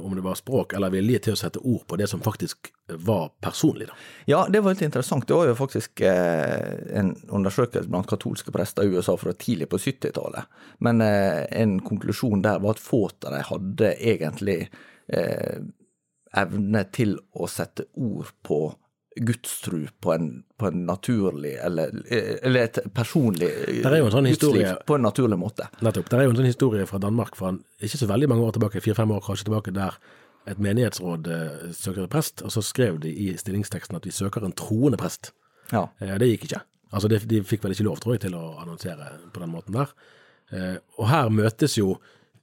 om 0.00 0.14
det 0.16 0.24
var 0.24 0.38
språk 0.38 0.74
eller 0.76 0.92
vilje 0.94 1.22
til 1.26 1.36
å 1.36 1.38
sette 1.40 1.62
ord 1.62 1.84
på 1.88 1.98
det 2.00 2.08
som 2.10 2.22
faktisk 2.24 2.70
var 3.02 3.30
personlig, 3.42 3.88
da. 3.90 3.96
Ja, 4.30 4.40
det 4.50 4.62
var 4.62 4.74
litt 4.74 4.84
interessant. 4.86 5.26
Det 5.28 5.34
var 5.34 5.48
jo 5.50 5.56
faktisk 5.58 6.00
eh, 6.06 6.76
en 6.98 7.14
undersøkelse 7.28 7.90
blant 7.90 8.08
katolske 8.10 8.54
prester 8.54 8.86
i 8.86 8.94
USA 8.94 9.16
fra 9.20 9.34
tidlig 9.34 9.70
på 9.72 9.80
70-tallet. 9.82 10.46
Men 10.86 11.02
eh, 11.04 11.42
en 11.56 11.78
konklusjon 11.84 12.44
der 12.46 12.62
var 12.62 12.76
at 12.76 12.82
få 12.82 13.06
av 13.08 13.32
dem 13.32 13.46
hadde 13.50 13.92
egentlig 13.96 14.60
eh, 15.12 15.62
evne 16.36 16.84
til 16.94 17.16
å 17.34 17.48
sette 17.50 17.88
ord 17.94 18.30
på 18.46 18.60
gudstru 19.16 19.86
på 20.00 20.12
en, 20.12 20.28
på 20.60 20.68
en 20.68 20.84
naturlig, 20.86 21.54
eller, 21.64 21.94
eller, 22.10 22.66
et 22.66 22.78
personlig 22.94 23.48
sånn 24.12 24.28
gudsliv 24.28 24.68
på 24.86 24.98
en 24.98 25.06
naturlig 25.06 25.38
måte. 25.40 25.68
Nettopp. 25.80 26.10
Det 26.12 26.18
er 26.20 26.26
jo 26.26 26.34
en 26.34 26.40
sånn 26.40 26.50
historie 26.50 26.86
fra 26.90 27.00
Danmark 27.02 27.38
fra 27.38 27.54
ikke 27.80 28.00
så 28.02 28.08
veldig 28.10 28.28
mange 28.32 28.46
år 28.46 28.56
tilbake, 28.56 28.84
fire-fem 28.84 29.14
år 29.16 29.24
kanskje 29.24 29.48
tilbake, 29.48 29.74
der 29.76 29.96
et 30.46 30.60
menighetsråd 30.62 31.30
eh, 31.32 31.70
søker 31.74 32.04
en 32.04 32.12
prest, 32.12 32.44
og 32.46 32.52
så 32.54 32.62
skrev 32.62 33.00
de 33.02 33.10
i 33.10 33.32
stillingsteksten 33.38 33.98
at 33.98 34.04
de 34.06 34.14
søker 34.14 34.44
en 34.46 34.54
troende 34.54 35.00
prest. 35.00 35.32
Ja. 35.72 35.88
Eh, 35.98 36.14
det 36.20 36.30
gikk 36.30 36.46
ikke. 36.50 36.62
Altså 36.94 37.10
de, 37.10 37.18
de, 37.28 37.42
fikk 37.44 37.64
vel 37.64 37.74
ikke 37.74 37.88
lov, 37.88 37.98
tror 38.02 38.14
jeg, 38.14 38.26
til 38.28 38.36
å 38.38 38.44
annonsere 38.62 39.10
på 39.34 39.42
den 39.42 39.50
måten 39.52 39.74
der. 39.76 39.96
Eh, 40.54 40.76
og 41.00 41.10
her 41.10 41.32
møtes 41.34 41.74
jo 41.80 41.96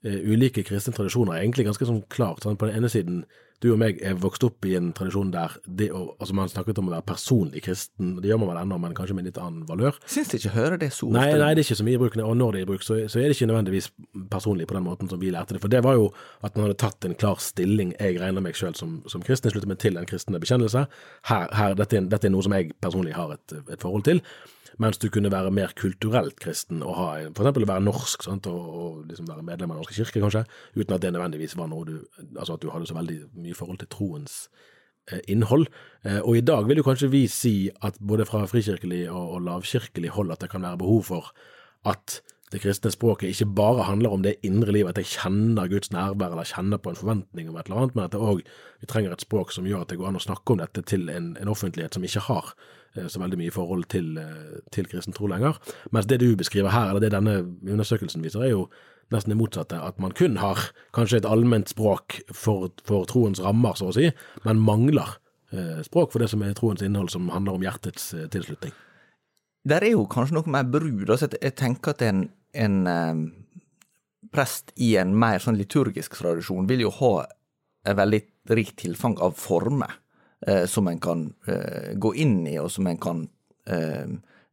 eh, 0.03 0.19
ulike 0.19 0.65
kristne 0.67 0.93
tradisjoner 0.95 1.39
egentlig 1.39 1.67
ganske 1.69 1.87
sånn 1.87 2.03
klart. 2.11 2.43
Sånn, 2.43 2.59
på 2.59 2.67
den 2.67 2.81
ene 2.81 2.91
siden 2.91 3.23
du 3.63 3.69
og 3.73 3.79
meg 3.79 3.99
er 4.03 4.17
vokst 4.19 4.43
opp 4.47 4.65
i 4.67 4.73
en 4.77 4.91
tradisjon 4.95 5.31
der 5.33 5.53
det 5.65 5.89
å, 5.95 6.01
altså 6.17 6.35
man 6.37 6.51
snakket 6.51 6.79
om 6.81 6.89
å 6.89 6.93
være 6.95 7.05
personlig 7.07 7.63
kristen, 7.65 8.15
det 8.21 8.31
gjør 8.31 8.41
man 8.41 8.51
vel 8.51 8.61
ennå, 8.63 8.79
men 8.81 8.95
kanskje 8.97 9.17
med 9.17 9.27
litt 9.29 9.39
annen 9.41 9.67
valør. 9.69 9.99
Syns 10.09 10.33
ikke 10.35 10.53
hører 10.55 10.79
det 10.81 10.91
så 10.95 11.07
ofte. 11.07 11.15
Nei, 11.15 11.29
nei, 11.39 11.51
det 11.53 11.63
er 11.63 11.67
ikke 11.67 11.79
så 11.79 11.87
mye 11.87 11.99
i 11.99 12.01
bruk, 12.01 12.17
og 12.23 12.37
når 12.39 12.55
det 12.55 12.61
er 12.61 12.67
i 12.67 12.71
bruk, 12.73 12.85
så, 12.85 12.97
så, 13.05 13.21
er 13.21 13.29
det 13.29 13.37
ikke 13.37 13.49
nødvendigvis 13.51 13.91
personlig 14.31 14.67
på 14.69 14.77
den 14.77 14.87
måten 14.87 15.11
som 15.11 15.21
vi 15.21 15.31
lærte 15.33 15.55
det. 15.55 15.63
For 15.63 15.71
det 15.71 15.83
var 15.85 15.99
jo 15.99 16.09
at 16.41 16.57
man 16.57 16.67
hadde 16.67 16.79
tatt 16.83 17.07
en 17.07 17.15
klar 17.19 17.39
stilling, 17.43 17.93
jeg 17.99 18.19
regner 18.23 18.43
meg 18.43 18.59
sjøl 18.59 18.75
som, 18.79 18.99
som 19.11 19.23
kristen, 19.25 19.53
sluttet 19.53 19.71
meg 19.71 19.79
til 19.83 19.99
en 19.99 20.09
kristne 20.09 20.41
bekjennelse. 20.43 20.87
Her, 21.31 21.47
her 21.55 21.79
dette, 21.79 22.03
dette, 22.11 22.27
er 22.27 22.35
noe 22.35 22.45
som 22.45 22.57
jeg 22.57 22.75
personlig 22.83 23.15
har 23.15 23.37
et, 23.37 23.57
et 23.63 23.79
forhold 23.81 24.07
til 24.09 24.23
mens 24.81 24.99
du 25.01 25.09
kunne 25.13 25.31
være 25.31 25.51
mer 25.53 25.73
kulturelt 25.77 26.39
kristen 26.41 26.83
og 26.83 26.95
ha, 26.97 27.07
for 27.31 27.45
eksempel 27.45 27.67
være 27.69 27.85
norsk 27.85 28.25
sant, 28.25 28.47
og, 28.49 28.75
og 28.81 28.99
liksom 29.09 29.29
være 29.29 29.45
medlem 29.45 29.73
av 29.73 29.81
norske 29.81 29.97
kirke, 29.97 30.21
kanskje, 30.23 30.45
uten 30.75 30.95
at 30.95 31.03
det 31.03 31.13
nødvendigvis 31.13 31.57
var 31.59 31.69
noe 31.71 31.87
du 31.87 31.95
Altså 32.37 32.55
at 32.55 32.63
du 32.63 32.69
hadde 32.73 32.87
så 32.89 32.95
veldig 32.97 33.17
mye 33.39 33.55
forhold 33.57 33.79
til 33.81 33.89
troens 33.91 34.47
eh, 35.11 35.19
innhold. 35.29 35.67
Eh, 36.05 36.19
og 36.21 36.37
i 36.37 36.45
dag 36.45 36.67
vil 36.67 36.81
jo 36.81 36.85
kanskje 36.87 37.11
vi 37.13 37.25
si 37.31 37.69
at 37.85 37.99
både 38.01 38.25
fra 38.25 38.45
frikirkelig 38.49 39.05
og, 39.11 39.37
og 39.37 39.41
lavkirkelig 39.47 40.13
hold 40.15 40.33
at 40.33 40.41
det 40.41 40.49
kan 40.51 40.65
være 40.65 40.81
behov 40.81 41.03
for 41.11 41.33
at 41.89 42.21
det 42.53 42.61
kristne 42.61 42.91
språket 42.93 43.31
ikke 43.33 43.49
bare 43.57 43.87
handler 43.87 44.13
om 44.13 44.21
det 44.23 44.35
indre 44.45 44.71
livet, 44.71 44.93
at 44.93 45.01
jeg 45.01 45.17
kjenner 45.17 45.69
Guds 45.71 45.91
nærvær 45.91 46.35
eller 46.35 46.45
kjenner 46.45 46.77
på 46.77 46.91
en 46.91 46.99
forventning 46.99 47.49
om 47.49 47.57
et 47.57 47.65
eller 47.65 47.81
annet, 47.81 47.95
men 47.95 48.05
at 48.05 48.13
det 48.13 48.21
òg 48.21 48.43
vi 48.81 48.89
trenger 48.89 49.15
et 49.15 49.25
språk 49.25 49.51
som 49.51 49.65
gjør 49.65 49.81
at 49.81 49.89
det 49.89 49.97
går 49.97 50.11
an 50.11 50.19
å 50.19 50.21
snakke 50.21 50.53
om 50.53 50.61
dette 50.61 50.83
til 50.85 51.09
en, 51.09 51.31
en 51.41 51.49
offentlighet 51.49 51.97
som 51.97 52.05
ikke 52.05 52.25
har 52.27 52.53
så 52.95 53.21
veldig 53.21 53.39
mye 53.39 53.49
i 53.49 53.53
forhold 53.53 53.87
til, 53.89 54.17
eh, 54.17 54.59
til 54.71 54.87
kristen 54.89 55.15
tro 55.15 55.27
lenger. 55.27 55.57
Mens 55.91 56.05
det 56.09 56.19
du 56.21 56.35
beskriver 56.35 56.69
her, 56.69 56.89
eller 56.89 56.99
det 57.01 57.11
denne 57.15 57.39
undersøkelsen 57.65 58.23
viser, 58.23 58.43
er 58.43 58.53
jo 58.53 58.67
nesten 59.11 59.33
det 59.33 59.39
motsatte. 59.39 59.79
At 59.81 59.99
man 59.99 60.11
kun 60.11 60.37
har 60.37 60.69
kanskje 60.93 61.21
et 61.21 61.29
allment 61.29 61.69
språk 61.69 62.19
for, 62.31 62.71
for 62.85 63.05
troens 63.09 63.41
rammer, 63.43 63.77
så 63.77 63.89
å 63.89 63.95
si, 63.95 64.11
men 64.45 64.61
mangler 64.61 65.17
eh, 65.51 65.81
språk 65.85 66.13
for 66.13 66.23
det 66.23 66.29
som 66.33 66.43
er 66.45 66.55
troens 66.57 66.83
innhold, 66.85 67.11
som 67.13 67.29
handler 67.33 67.57
om 67.57 67.65
hjertets 67.65 68.13
eh, 68.13 68.27
tilslutning. 68.33 68.73
Der 69.65 69.83
er 69.83 69.95
jo 69.95 70.07
kanskje 70.11 70.37
noe 70.37 70.51
mer 70.51 70.67
brud. 70.67 71.07
Altså 71.07 71.29
jeg 71.33 71.55
tenker 71.59 71.95
at 71.95 72.03
en, 72.05 72.27
en 72.53 72.79
eh, 72.87 73.23
prest 74.33 74.73
i 74.81 74.95
en 75.01 75.13
mer 75.17 75.41
sånn 75.43 75.59
liturgisk 75.59 76.17
tradisjon 76.19 76.69
vil 76.69 76.85
jo 76.87 76.93
ha 76.99 77.13
et 77.83 77.97
veldig 77.97 78.21
rikt 78.55 78.79
tilfang 78.83 79.17
av 79.23 79.35
former 79.39 79.91
eh, 79.91 80.02
som 80.67 80.87
en 80.87 80.99
kan 80.99 81.33
eh, 81.47 81.93
gå 81.95 82.13
inn 82.19 82.41
i, 82.47 82.57
og 82.59 82.71
som 82.71 82.87
en 82.87 82.99
kan 83.01 83.25
eh, 83.69 84.09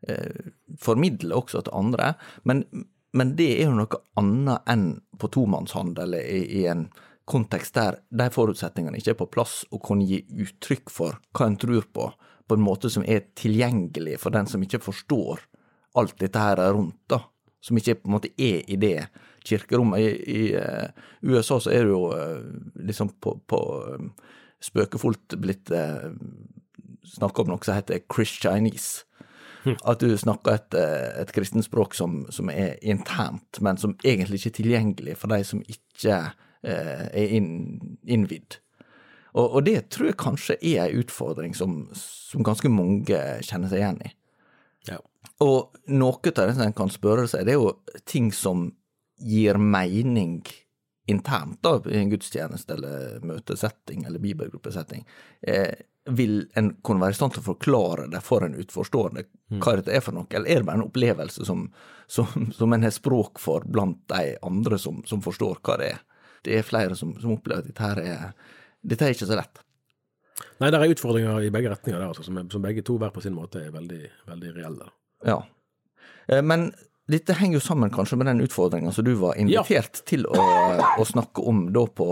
eh, 0.08 0.50
formidle 0.78 1.34
også 1.34 1.64
til 1.66 1.74
andre. 1.74 2.12
Men, 2.48 2.64
men, 3.12 3.34
det 3.38 3.48
er 3.56 3.68
jo 3.68 3.78
noe 3.78 4.02
annet 4.20 4.70
enn 4.70 4.84
på 5.18 5.30
tomannshandel 5.34 6.14
i, 6.20 6.42
i, 6.60 6.64
en 6.70 6.88
kontekst 7.30 7.74
der 7.74 8.00
de 8.10 8.28
forutsetningene 8.34 9.00
ikke 9.00 9.14
er 9.14 9.20
på 9.22 9.30
plass, 9.34 9.64
og 9.70 9.82
kan 9.86 10.02
gi 10.04 10.22
uttrykk 10.44 10.94
for 10.94 11.18
hva 11.36 11.50
en 11.50 11.58
tror 11.60 11.86
på, 11.92 12.06
på 12.46 12.58
en 12.58 12.64
måte 12.64 12.90
som 12.90 13.06
er 13.06 13.28
tilgjengelig 13.38 14.18
for 14.22 14.34
den 14.34 14.48
som 14.50 14.62
ikke 14.62 14.82
forstår 14.82 15.42
alt 15.98 16.16
dette 16.22 16.38
her 16.38 16.62
rundt, 16.70 17.02
da 17.10 17.24
som 17.60 17.78
ikke 17.78 17.98
på 18.00 18.08
en 18.08 18.16
måte 18.16 18.32
er 18.40 18.64
i 18.70 18.76
det 18.80 18.96
kirkerommet. 19.46 20.00
I, 20.00 20.10
i 20.32 20.42
uh, 20.56 20.88
USA 21.22 21.60
så 21.60 21.72
er 21.74 21.84
det 21.84 21.94
jo 21.94 22.04
uh, 22.12 22.40
liksom 22.88 23.12
på, 23.20 23.36
på 23.48 23.60
um, 23.96 24.12
spøkefullt 24.64 25.36
blitt 25.40 25.72
eh, 25.74 26.10
snakka 27.14 27.44
om 27.44 27.54
noe 27.54 27.64
som 27.66 27.78
heter 27.78 28.02
Chris 28.12 28.36
Chinese. 28.42 29.06
Hm. 29.64 29.76
At 29.84 30.00
du 30.00 30.14
snakker 30.16 30.56
et, 30.56 30.76
et 31.20 31.32
kristenspråk 31.36 31.94
som, 31.96 32.22
som, 32.32 32.48
er 32.48 32.78
internt, 32.80 33.60
men 33.60 33.76
som 33.80 33.92
egentlig 34.04 34.40
ikke 34.40 34.52
er 34.54 34.56
tilgjengelig 34.56 35.16
for 35.20 35.32
de 35.32 35.44
som 35.44 35.60
ikke 35.68 36.20
er 36.60 37.34
inn, 37.36 37.50
innvidd. 38.08 38.56
Og, 39.32 39.44
og, 39.46 39.60
det 39.66 39.90
tror 39.92 40.10
jeg 40.10 40.18
kanskje 40.20 40.56
er 40.58 40.86
en 40.86 41.02
utfordring 41.02 41.54
som, 41.56 41.82
som 41.96 42.44
ganske 42.46 42.70
mange 42.72 43.20
kjenner 43.46 43.70
seg 43.70 43.82
igjen 43.82 44.00
i. 44.04 44.12
Ja. 44.88 44.98
Og 45.44 45.76
noe 45.92 46.32
av 46.32 46.40
det 46.40 46.56
som 46.56 46.64
en 46.64 46.76
kan 46.76 46.92
spørre 46.92 47.28
seg, 47.30 47.46
det 47.46 47.54
er 47.54 47.60
jo 47.60 48.00
ting 48.08 48.30
som 48.34 48.70
gir 49.20 49.60
mening 49.60 50.40
internt 51.08 51.62
da, 51.62 51.76
i 51.90 51.98
en 51.98 52.10
gudstjeneste 52.10 52.74
eller 52.76 53.22
møtesetting 53.26 54.04
eller 54.06 54.22
bibelgruppesetting. 54.22 55.06
Eh, 55.42 55.72
vil 56.10 56.46
en 56.58 56.72
kunne 56.82 57.02
være 57.02 57.14
i 57.14 57.18
stand 57.18 57.34
til 57.34 57.42
å 57.42 57.48
forklare 57.50 58.06
det 58.10 58.22
for 58.24 58.44
en 58.44 58.56
utforstående 58.58 59.24
mm. 59.24 59.58
hva 59.60 59.76
dette 59.78 59.92
er 59.94 60.04
for 60.04 60.16
noe, 60.16 60.28
eller 60.32 60.48
er 60.48 60.62
det 60.62 60.68
bare 60.68 60.80
en 60.80 60.86
opplevelse 60.86 61.46
som, 61.46 61.66
som, 62.10 62.46
som 62.56 62.72
en 62.72 62.86
har 62.86 62.94
språk 62.94 63.40
for 63.42 63.66
blant 63.68 64.00
de 64.12 64.36
andre 64.46 64.78
som, 64.80 65.02
som, 65.06 65.22
forstår 65.24 65.60
hva 65.66 65.76
det 65.80 65.90
er? 65.94 66.00
Det 66.46 66.56
er 66.56 66.64
flere 66.64 66.96
som, 66.96 67.12
som 67.20 67.34
opplever 67.36 67.60
at 67.60 67.68
dette 67.68 67.84
her 67.84 68.00
er 68.00 68.30
dette 68.80 69.04
er 69.04 69.14
ikke 69.14 69.28
så 69.28 69.36
lett. 69.36 69.60
Nei, 70.60 70.70
det 70.72 70.78
er 70.78 70.92
utfordringer 70.94 71.44
i 71.44 71.50
begge 71.52 71.72
retninger 71.72 72.00
der, 72.00 72.12
altså, 72.12 72.24
som, 72.24 72.38
som, 72.52 72.62
begge 72.64 72.84
to 72.86 72.96
hver 73.00 73.12
på 73.12 73.22
sin 73.24 73.36
måte 73.36 73.60
er 73.60 73.74
veldig, 73.74 74.00
veldig 74.28 74.52
reelle. 74.56 74.88
Ja. 75.26 75.36
Eh, 76.32 76.40
men 76.40 76.70
dette 77.10 77.34
henger 77.38 77.58
jo 77.58 77.62
sammen 77.64 77.90
kanskje 77.92 78.16
med 78.20 78.28
den 78.30 78.42
utfordringa 78.44 78.92
som 78.92 79.04
du 79.04 79.12
var 79.18 79.38
invitert 79.40 80.00
ja. 80.00 80.04
til 80.06 80.26
å, 80.28 80.44
å, 80.98 81.06
snakke 81.06 81.42
om 81.46 81.64
da 81.74 81.82
på, 81.86 82.06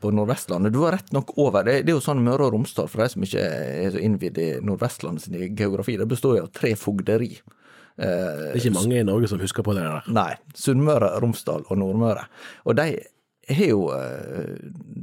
på 0.00 0.12
Nordvestlandet. 0.14 0.72
Du 0.72 0.80
var 0.82 0.96
rett 0.96 1.12
nok 1.12 1.34
over. 1.38 1.66
Det, 1.66 1.82
det 1.84 1.92
er 1.92 1.98
jo 1.98 2.04
sånn 2.04 2.24
Møre 2.24 2.48
og 2.48 2.56
Romsdal, 2.56 2.88
for 2.90 3.02
de 3.02 3.10
som 3.12 3.26
ikke 3.26 3.44
er 3.44 3.92
så 3.94 4.02
innvidd 4.02 4.40
i 4.40 4.48
Nordvestlandet 4.64 5.26
sin 5.26 5.38
geografi, 5.58 5.98
det 6.00 6.08
består 6.10 6.38
jo 6.38 6.46
av 6.46 6.52
tre 6.56 6.72
fogderi. 6.78 7.34
Eh, 7.98 8.06
det 8.06 8.48
er 8.54 8.60
ikke 8.62 8.76
mange 8.78 9.02
i 9.02 9.06
Norge 9.06 9.30
som 9.30 9.42
husker 9.42 9.66
på 9.66 9.76
det 9.76 9.84
der. 9.84 10.08
Nei. 10.14 10.32
Sunnmøre, 10.56 11.12
Romsdal 11.22 11.66
og 11.66 11.80
Nordmøre. 11.82 12.24
Og 12.70 12.78
de 12.78 12.88
har 13.48 13.70
jo, 13.72 13.84
eh, 13.96 14.56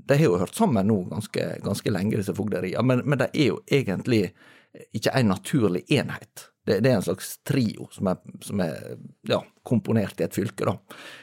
de 0.09 0.17
har 0.17 0.25
jo 0.25 0.39
hørt 0.41 0.55
sammen 0.55 0.87
nå 0.87 1.01
ganske, 1.11 1.47
ganske 1.65 1.93
lenge, 1.93 2.17
disse 2.17 2.35
fogderiene, 2.37 2.85
men, 2.85 3.03
men 3.05 3.21
de 3.21 3.29
er 3.33 3.49
jo 3.51 3.61
egentlig 3.67 4.29
ikke 4.95 5.13
en 5.15 5.31
naturlig 5.31 5.85
enhet. 5.91 6.49
Det, 6.65 6.79
det 6.81 6.89
er 6.91 6.95
en 6.97 7.05
slags 7.05 7.35
trio 7.45 7.87
som 7.93 8.07
er, 8.09 8.17
som 8.41 8.61
er 8.65 8.95
ja, 9.29 9.37
komponert 9.67 10.19
i 10.21 10.25
et 10.25 10.33
fylke. 10.33 10.65
da. 10.65 10.73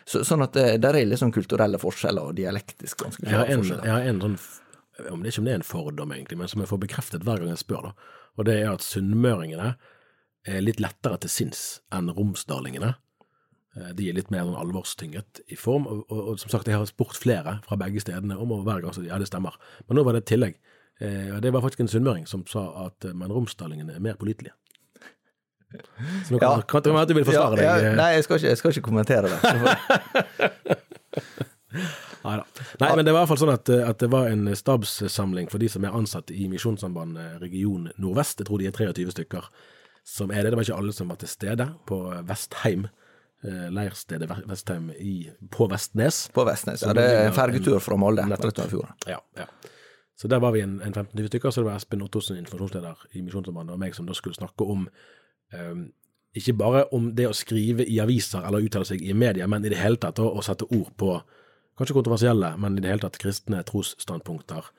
Så, 0.06 0.22
sånn 0.28 0.44
at 0.44 0.54
det, 0.54 0.66
der 0.84 0.94
er 1.00 1.08
liksom 1.10 1.32
kulturelle 1.34 1.80
forskjeller 1.82 2.30
og 2.30 2.36
dialektisk 2.38 3.02
ganske 3.02 3.26
klare 3.26 3.48
en, 3.50 3.62
forskjeller. 3.64 3.88
jeg 3.88 3.96
har 3.96 4.10
en 4.12 4.20
sånn, 4.22 4.36
om 5.10 5.22
det 5.24 5.32
ikke 5.32 5.42
om 5.42 5.48
det 5.48 5.54
er 5.56 5.60
en 5.60 5.66
fordom 5.66 6.12
egentlig, 6.14 6.38
men 6.38 6.50
som 6.52 6.62
jeg 6.62 6.70
får 6.70 6.82
bekreftet 6.84 7.24
hver 7.26 7.42
gang 7.42 7.50
jeg 7.50 7.62
spør, 7.64 7.88
da. 7.90 8.18
Og 8.38 8.46
det 8.46 8.54
er 8.62 8.70
at 8.70 8.84
sunnmøringene 8.86 9.72
er 10.48 10.62
litt 10.64 10.80
lettere 10.82 11.18
til 11.22 11.30
sinns 11.30 11.64
enn 11.94 12.08
romsdalingene. 12.14 12.94
Eh, 13.76 13.90
De 13.98 14.08
er 14.10 14.16
litt 14.16 14.30
mer 14.30 14.46
sånn 14.46 14.58
alvorstynget 14.62 15.42
i 15.52 15.58
form, 15.58 15.86
og, 15.90 16.04
og, 16.06 16.22
og 16.32 16.40
som 16.42 16.50
sagt, 16.54 16.70
jeg 16.70 16.78
har 16.78 16.86
spurt 16.90 17.18
flere 17.18 17.58
fra 17.66 17.78
begge 17.82 18.02
stedene 18.04 18.38
om 18.38 18.54
å 18.54 18.62
hver 18.66 18.82
gang 18.84 18.94
så 18.94 19.02
ja, 19.06 19.18
det 19.18 19.26
stemmer. 19.30 19.58
Men 19.88 19.98
nå 19.98 20.06
var 20.06 20.14
det 20.16 20.22
et 20.24 20.30
tillegg. 20.36 20.56
Eh, 21.02 21.34
Det 21.42 21.50
var 21.52 21.62
faktisk 21.66 21.82
en 21.86 21.92
sunnmøring 21.98 22.26
som 22.30 22.46
sa 22.46 22.68
at 22.86 23.04
eh, 23.10 23.14
men 23.16 23.32
romsdalingene 23.34 23.96
er 23.98 24.02
mer 24.04 24.18
pålitelige. 24.20 24.54
Så 26.26 26.34
nå 26.34 26.38
kan, 26.38 26.48
Ja. 26.48 26.62
kan 26.68 26.82
det 26.82 26.92
være 26.94 27.02
at 27.02 27.08
du 27.08 27.14
vil 27.14 27.24
forsvare 27.28 27.56
Ja, 27.56 27.74
deg? 27.76 27.84
ja, 27.84 27.90
eh, 27.90 27.96
nei, 27.96 28.10
jeg 28.16 28.24
skal, 28.24 28.36
ikke, 28.40 28.48
jeg 28.48 28.58
skal 28.60 28.70
ikke 28.76 28.86
kommentere 28.88 29.26
det. 29.32 29.38
Neida. 32.22 32.44
Nei, 32.78 32.90
men 32.96 33.04
det 33.06 33.12
var 33.14 33.22
i 33.22 33.24
hvert 33.24 33.30
fall 33.32 33.40
sånn 33.40 33.54
at, 33.54 33.70
at 33.72 33.98
det 34.02 34.08
var 34.12 34.28
en 34.30 34.44
stabssamling 34.56 35.48
for 35.50 35.58
de 35.62 35.68
som 35.72 35.82
er 35.88 35.94
ansatt 35.96 36.30
i 36.30 36.44
Misjonssambandet 36.52 37.40
region 37.42 37.88
Nordvest. 37.98 38.38
Jeg 38.42 38.46
tror 38.50 38.60
de 38.62 38.68
er 38.70 38.76
23 38.76 39.14
stykker 39.16 39.48
som 40.06 40.30
er 40.30 40.42
det. 40.44 40.52
Det 40.52 40.58
var 40.60 40.66
ikke 40.68 40.78
alle 40.82 40.94
som 40.94 41.10
var 41.10 41.18
til 41.22 41.30
stede 41.32 41.66
på 41.88 41.98
Vestheim, 42.28 42.86
eh, 43.42 43.66
leirstedet 43.74 44.28
Vestheim 44.50 44.90
i, 44.94 45.16
på 45.50 45.66
Vestnes. 45.72 46.28
På 46.34 46.44
Vestnes. 46.46 46.84
Ja, 46.86 46.92
det 46.98 47.06
er 47.10 47.26
en 47.30 47.34
fergetur 47.36 47.80
fra 47.82 47.98
Molde. 47.98 48.22
Ja, 49.08 49.18
ja. 49.40 49.48
Så 50.14 50.28
der 50.30 50.38
var 50.44 50.52
vi 50.54 50.60
en, 50.62 50.76
en 50.86 50.92
15-20 50.94 51.26
stykker, 51.32 51.50
så 51.50 51.62
det 51.64 51.70
var 51.72 51.80
Espen 51.80 52.02
Ottosen, 52.04 52.36
informasjonsleder 52.38 53.08
i 53.18 53.24
Misjonssambandet, 53.26 53.74
og 53.74 53.80
meg 53.82 53.96
som 53.98 54.06
da 54.06 54.14
skulle 54.14 54.36
snakke 54.38 54.62
om 54.70 54.84
eh, 54.86 54.92
ikke 56.32 56.54
bare 56.56 56.86
om 56.96 57.10
det 57.16 57.26
å 57.28 57.36
skrive 57.36 57.84
i 57.84 57.98
aviser 58.00 58.46
eller 58.48 58.64
uttale 58.64 58.88
seg 58.88 59.02
i 59.04 59.12
media, 59.12 59.46
men 59.50 59.64
i 59.64 59.72
det 59.72 59.80
hele 59.80 60.00
tatt 60.00 60.20
å 60.22 60.40
sette 60.44 60.64
ord 60.72 60.92
på 60.96 61.16
kanskje 61.78 61.96
kontroversielle, 61.96 62.54
men 62.60 62.78
i 62.78 62.84
det 62.84 62.92
hele 62.92 63.04
tatt 63.04 63.18
kristne 63.20 63.62
trosstandpunkter 63.68 64.70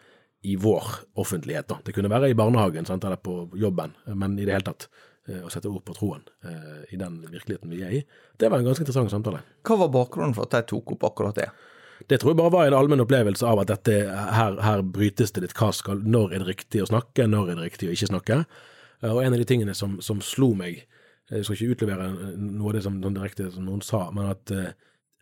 i 0.43 0.55
vår 0.59 0.83
offentlighet. 1.13 1.67
Da. 1.69 1.79
Det 1.85 1.93
kunne 1.95 2.11
være 2.11 2.29
i 2.31 2.37
barnehagen 2.37 2.85
sant, 2.85 3.05
eller 3.07 3.21
på 3.21 3.47
jobben, 3.59 3.93
men 4.11 4.37
i 4.37 4.47
det 4.47 4.57
hele 4.57 4.67
tatt 4.67 4.89
eh, 5.29 5.39
å 5.39 5.51
sette 5.53 5.71
ord 5.71 5.85
på 5.87 5.95
troen 5.97 6.25
eh, 6.43 6.81
i 6.91 6.99
den 6.99 7.21
virkeligheten 7.29 7.71
vi 7.71 7.83
er 7.85 7.95
i. 7.99 8.01
Det 8.37 8.49
var 8.51 8.59
en 8.59 8.67
ganske 8.67 8.83
interessant 8.83 9.13
samtale. 9.13 9.43
Hva 9.63 9.79
var 9.85 9.93
bakgrunnen 9.93 10.35
for 10.35 10.49
at 10.49 10.57
de 10.57 10.73
tok 10.73 10.97
opp 10.97 11.07
akkurat 11.11 11.39
det? 11.39 11.47
Det 12.09 12.19
tror 12.19 12.33
jeg 12.33 12.41
bare 12.41 12.51
var 12.51 12.67
en 12.67 12.75
allmenn 12.75 13.05
opplevelse 13.05 13.47
av 13.47 13.61
at 13.61 13.71
dette, 13.71 13.95
her, 14.11 14.57
her 14.65 14.83
brytes 14.83 15.31
det 15.31 15.45
litt 15.45 15.55
hva 15.55 15.69
skal, 15.75 16.01
når 16.03 16.33
er 16.33 16.43
det 16.43 16.49
riktig 16.49 16.83
å 16.83 16.89
snakke, 16.89 17.29
når 17.29 17.53
er 17.53 17.59
det 17.61 17.69
riktig 17.69 17.87
å 17.87 17.95
ikke 17.95 18.09
snakke. 18.11 18.39
Eh, 19.03 19.11
Og 19.11 19.23
en 19.23 19.33
av 19.33 19.39
de 19.39 19.47
tingene 19.47 19.75
som, 19.75 19.99
som 20.01 20.21
slo 20.21 20.53
meg, 20.57 20.85
jeg 21.31 21.45
skal 21.45 21.55
ikke 21.57 21.75
utlevere 21.77 22.09
noe 22.37 22.69
av 22.69 22.77
det 22.77 22.83
som 22.83 23.01
som 23.03 23.15
direkte 23.15 23.51
som 23.51 23.65
noen 23.67 23.81
sa, 23.81 24.09
men 24.11 24.31
at 24.31 24.51
eh, 24.51 24.73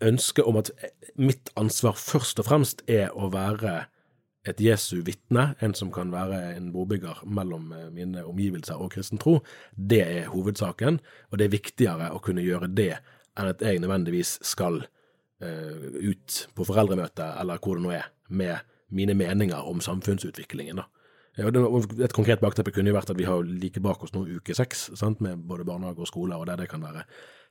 ønsket 0.01 0.45
om 0.49 0.57
at 0.57 0.71
mitt 1.15 1.51
ansvar 1.55 1.97
først 1.97 2.41
og 2.41 2.47
fremst 2.47 2.81
er 2.89 3.11
å 3.13 3.29
være 3.33 3.85
et 4.49 4.57
Jesu 4.57 5.03
vitne, 5.05 5.51
en 5.61 5.75
som 5.77 5.91
kan 5.93 6.09
være 6.09 6.55
en 6.55 6.71
brobygger 6.73 7.21
mellom 7.25 7.71
eh, 7.77 7.89
mine 7.93 8.25
omgivelser 8.25 8.81
og 8.81 8.93
kristen 8.95 9.21
tro, 9.21 9.39
det 9.75 10.01
er 10.01 10.31
hovedsaken, 10.33 10.99
og 11.29 11.37
det 11.37 11.47
er 11.47 11.57
viktigere 11.57 12.09
å 12.13 12.21
kunne 12.23 12.45
gjøre 12.45 12.71
det 12.73 12.95
enn 13.37 13.47
at 13.47 13.61
jeg 13.63 13.79
nødvendigvis 13.79 14.39
skal 14.43 14.81
eh, 15.41 15.85
ut 16.01 16.47
på 16.57 16.65
foreldremøte, 16.67 17.29
eller 17.39 17.61
hvor 17.61 17.77
det 17.77 17.85
nå 17.85 17.93
er, 17.95 18.09
med 18.29 18.57
mine 18.91 19.13
meninger 19.15 19.69
om 19.69 19.79
samfunnsutviklingen. 19.83 20.81
da. 20.81 20.87
Ja, 21.39 21.47
Et 21.47 22.13
konkret 22.13 22.41
bakteppe 22.41 22.73
kunne 22.75 22.91
jo 22.91 22.97
vært 22.97 23.09
at 23.13 23.17
vi 23.19 23.27
har 23.27 23.43
like 23.47 23.79
bak 23.79 24.03
oss 24.03 24.11
nå 24.13 24.25
uke 24.27 24.55
seks, 24.55 24.89
med 25.19 25.45
både 25.47 25.63
barnehage 25.63 26.03
og 26.03 26.09
skole, 26.09 26.35
og 26.35 26.45
der 26.47 26.57
det 26.59 26.69
kan 26.69 26.83
være 26.83 27.05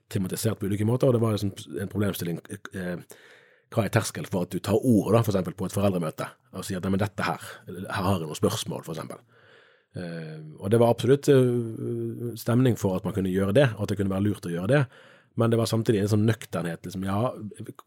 tematisert 0.09 0.59
på 0.59 0.67
ulike 0.69 0.85
måter. 0.85 1.07
og 1.07 1.13
Det 1.13 1.21
var 1.21 1.31
liksom 1.31 1.53
en 1.81 1.89
problemstilling 1.89 2.41
eh, 2.75 2.97
hva 3.71 3.85
er 3.85 3.93
terskel 3.93 4.27
for 4.27 4.45
at 4.45 4.51
du 4.51 4.59
tar 4.59 4.75
ordet 4.75 5.23
for 5.23 5.31
eksempel 5.31 5.55
på 5.55 5.65
et 5.65 5.75
foreldremøte 5.75 6.27
og 6.51 6.65
sier 6.67 6.81
at 6.81 6.83
nei, 6.83 6.91
men 6.91 6.99
dette 6.99 7.23
her, 7.23 7.45
her 7.69 8.03
har 8.03 8.17
jeg 8.17 8.25
noen 8.27 8.35
spørsmål, 8.35 8.83
for 8.83 8.93
eksempel. 8.93 9.21
Eh, 9.95 10.39
og 10.59 10.71
det 10.71 10.79
var 10.81 10.91
absolutt 10.91 11.29
eh, 11.31 12.35
stemning 12.39 12.77
for 12.79 12.99
at 12.99 13.07
man 13.07 13.15
kunne 13.15 13.31
gjøre 13.31 13.55
det, 13.55 13.69
og 13.77 13.85
at 13.85 13.93
det 13.93 14.01
kunne 14.01 14.13
være 14.13 14.27
lurt 14.27 14.47
å 14.47 14.51
gjøre 14.51 14.71
det. 14.73 14.81
Men 15.39 15.51
det 15.51 15.61
var 15.61 15.69
samtidig 15.71 16.01
en 16.03 16.11
sånn 16.11 16.27
nøkternhet. 16.27 16.83
Liksom, 16.83 17.05
ja, 17.07 17.31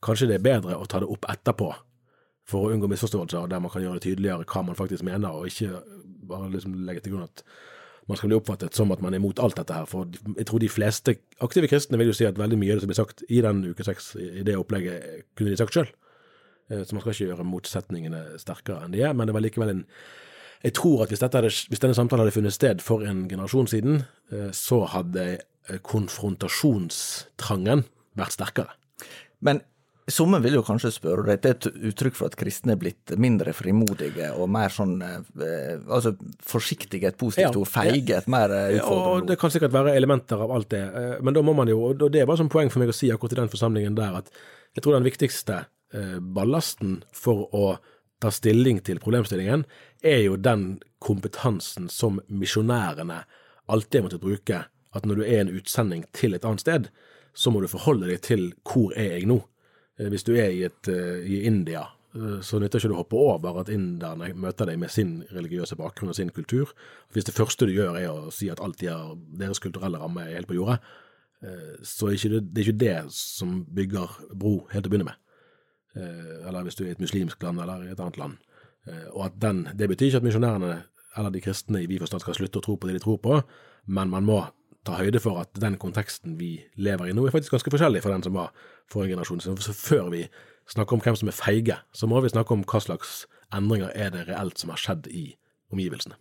kanskje 0.05 0.31
det 0.31 0.39
er 0.39 0.47
bedre 0.47 0.79
å 0.81 0.89
ta 0.89 1.03
det 1.05 1.11
opp 1.13 1.29
etterpå 1.29 1.75
for 2.49 2.67
å 2.67 2.73
unngå 2.75 2.91
misforståelser, 2.93 3.47
der 3.49 3.63
man 3.63 3.73
kan 3.73 3.85
gjøre 3.85 4.01
det 4.01 4.09
tydeligere 4.09 4.49
hva 4.49 4.65
man 4.67 4.77
faktisk 4.77 5.05
mener, 5.07 5.33
og 5.33 5.49
ikke 5.49 5.81
bare 6.29 6.51
liksom 6.53 6.77
legge 6.85 7.05
til 7.05 7.15
grunn 7.15 7.29
at 7.29 7.45
man 8.09 8.17
skal 8.21 8.29
bli 8.29 8.37
oppfattet 8.37 8.77
som 8.77 8.91
at 8.93 9.01
man 9.01 9.15
er 9.15 9.21
imot 9.21 9.41
alt 9.41 9.57
dette 9.57 9.73
her. 9.73 9.87
For 9.89 10.05
jeg 10.37 10.47
tror 10.49 10.61
de 10.61 10.69
fleste 10.69 11.15
aktive 11.45 11.69
kristne 11.73 11.97
vil 12.01 12.11
jo 12.11 12.17
si 12.17 12.27
at 12.29 12.41
veldig 12.41 12.59
mye 12.61 12.73
av 12.75 12.77
det 12.77 12.85
som 12.85 12.91
blir 12.93 13.01
sagt 13.01 13.19
i 13.33 13.41
den 13.45 13.59
uke 13.65 13.85
seks, 13.87 14.13
i 14.21 14.45
det 14.45 14.59
opplegget, 14.61 15.25
kunne 15.39 15.55
de 15.55 15.61
sagt 15.61 15.77
sjøl. 15.77 15.89
Så 16.69 16.97
man 16.97 17.01
skal 17.01 17.13
ikke 17.13 17.31
gjøre 17.31 17.49
motsetningene 17.49 18.21
sterkere 18.41 18.85
enn 18.85 18.95
de 18.95 19.01
er, 19.05 19.13
men 19.17 19.27
det 19.29 19.37
var 19.37 19.45
likevel 19.45 19.71
en 19.73 19.85
Jeg 20.65 20.73
tror 20.73 21.03
at 21.05 21.11
hvis, 21.13 21.21
hadde, 21.21 21.51
hvis 21.69 21.81
denne 21.81 21.95
samtalen 21.95 22.25
hadde 22.25 22.33
funnet 22.33 22.57
sted 22.57 22.81
for 22.81 23.05
en 23.05 23.29
generasjon 23.29 23.67
siden, 23.69 24.03
eh, 24.33 24.49
så 24.53 24.85
hadde 24.89 25.39
eh, 25.69 25.79
konfrontasjonstrangen 25.85 27.85
vært 28.17 28.33
sterkere. 28.33 28.73
Men 29.45 29.61
somme 30.11 30.41
vil 30.45 30.59
jo 30.59 30.63
kanskje 30.67 30.91
spørre, 30.93 31.25
dette 31.27 31.49
er 31.49 31.55
et 31.57 31.67
uttrykk 31.91 32.17
for 32.19 32.29
at 32.29 32.37
kristne 32.37 32.75
er 32.75 32.81
blitt 32.81 33.15
mindre 33.21 33.55
frimodige 33.57 34.31
og 34.37 34.51
mer 34.53 34.73
sånn 34.75 34.99
eh, 35.03 35.79
altså 35.89 36.15
forsiktige, 36.45 37.09
et 37.09 37.17
positivt 37.21 37.55
Ja. 37.55 37.61
ord, 37.61 37.71
feige, 37.73 38.19
et 38.19 38.29
mer 38.29 38.53
utfordrende 38.53 39.23
Ja, 39.23 39.29
det 39.31 39.39
kan 39.41 39.51
sikkert 39.55 39.73
være 39.73 39.95
elementer 39.97 40.43
av 40.45 40.53
alt 40.53 40.69
det, 40.75 40.83
eh, 40.85 41.17
men 41.25 41.35
da 41.35 41.43
må 41.43 41.55
man 41.57 41.69
jo, 41.69 41.81
og 41.91 42.05
det 42.13 42.27
var 42.29 42.37
sånn 42.37 42.53
poeng 42.53 42.71
for 42.71 42.81
meg 42.85 42.93
å 42.93 42.97
si 42.97 43.09
akkurat 43.15 43.33
i 43.33 43.41
den 43.41 43.49
forsamlingen 43.53 43.97
der, 43.97 44.21
at 44.21 44.31
jeg 44.77 44.85
tror 44.85 44.99
den 44.99 45.09
viktigste 45.09 45.63
eh, 45.95 46.19
ballasten 46.21 47.03
for 47.13 47.49
å 47.55 47.79
ta 48.21 48.31
stilling 48.31 48.81
til 48.85 49.01
problemstillingen, 49.01 49.65
er 50.03 50.21
jo 50.27 50.37
den 50.37 50.81
kompetansen 51.01 51.89
som 51.93 52.21
misjonærene 52.29 53.23
alltid 53.69 54.01
har 54.01 54.07
måttet 54.09 54.21
bruke. 54.23 54.65
At 54.95 55.05
når 55.09 55.17
du 55.17 55.25
er 55.25 55.41
en 55.43 55.51
utsending 55.57 56.05
til 56.13 56.35
et 56.37 56.45
annet 56.45 56.61
sted, 56.61 56.89
så 57.35 57.51
må 57.51 57.61
du 57.61 57.69
forholde 57.69 58.07
deg 58.07 58.21
til 58.23 58.53
hvor 58.69 58.93
er 58.97 59.17
jeg 59.19 59.27
nå. 59.27 59.41
Eh, 59.99 60.09
Hvis 60.09 60.25
du 60.25 60.35
er 60.35 60.51
i, 60.51 60.63
et, 60.65 60.89
eh, 60.89 61.23
i 61.27 61.43
India, 61.47 61.83
eh, 62.15 62.41
så 62.41 62.59
nytter 62.59 62.79
ikke 62.79 62.91
det 62.91 62.97
å 62.97 63.03
hoppe 63.03 63.17
over 63.17 63.61
at 63.61 63.69
inderne 63.69 64.35
møter 64.35 64.67
deg 64.67 64.79
med 64.79 64.91
sin 64.91 65.23
religiøse 65.33 65.77
bakgrunn 65.77 66.11
og 66.11 66.17
sin 66.17 66.31
kultur. 66.31 66.73
Hvis 67.13 67.25
det 67.25 67.35
første 67.35 67.67
du 67.67 67.73
gjør 67.73 67.99
er 68.01 68.11
å 68.11 68.33
si 68.33 68.51
at 68.51 68.61
alt 68.61 68.79
deres 68.79 69.61
kulturelle 69.61 69.99
ramme 69.99 70.23
er 70.23 70.35
helt 70.35 70.49
på 70.49 70.59
jordet, 70.59 70.81
så 71.85 72.09
er 72.09 72.17
det, 72.17 72.55
det 72.55 72.63
er 72.63 72.73
ikke 72.73 72.81
det 72.81 73.13
som 73.13 73.67
bygger 73.69 74.09
bro 74.33 74.67
helt 74.73 74.85
til 74.85 74.89
å 74.89 74.93
begynne 74.95 75.11
med. 75.11 75.19
Eller 76.49 76.65
hvis 76.65 76.75
du 76.75 76.85
er 76.85 76.89
i 76.89 76.93
et 76.93 77.03
muslimsk 77.05 77.43
land 77.43 77.61
eller 77.61 77.83
i 77.85 77.91
et 77.93 78.01
annet 78.01 78.17
land. 78.17 78.39
Og 79.13 79.27
at 79.27 79.37
den, 79.43 79.69
Det 79.77 79.89
betyr 79.89 80.07
ikke 80.07 80.17
at 80.17 80.23
misjonærene 80.23 80.85
eller 81.19 81.31
de 81.31 81.41
kristne 81.41 81.83
i 81.83 81.87
vid 81.87 82.01
forstand 82.01 82.23
skal 82.25 82.35
slutte 82.35 82.59
å 82.59 82.65
tro 82.65 82.77
på 82.77 82.89
det 82.89 82.95
de 82.95 83.05
tror 83.05 83.19
på, 83.19 83.43
men 83.87 84.09
man 84.09 84.25
må 84.25 84.41
ta 84.85 84.99
høyde 84.99 85.21
for 85.23 85.41
at 85.43 85.55
den 85.61 85.79
konteksten 85.81 86.39
vi 86.41 86.57
lever 86.77 87.11
i 87.11 87.15
nå, 87.17 87.27
er 87.27 87.35
faktisk 87.35 87.57
ganske 87.57 87.73
forskjellig 87.75 88.03
fra 88.05 88.15
den 88.15 88.27
som 88.27 88.37
var 88.37 88.53
for 88.91 89.05
en 89.05 89.13
generasjon. 89.13 89.41
Så 89.41 89.77
før 89.77 90.11
vi 90.13 90.27
snakker 90.71 90.97
om 90.97 91.05
hvem 91.05 91.17
som 91.21 91.31
er 91.31 91.37
feige, 91.39 91.79
så 91.93 92.09
må 92.11 92.21
vi 92.25 92.33
snakke 92.33 92.55
om 92.57 92.67
hva 92.69 92.83
slags 92.83 93.25
endringer 93.55 93.93
er 93.95 94.13
det 94.15 94.27
reelt 94.29 94.61
som 94.61 94.73
har 94.73 94.81
skjedd 94.81 95.09
i 95.13 95.27
omgivelsene. 95.73 96.19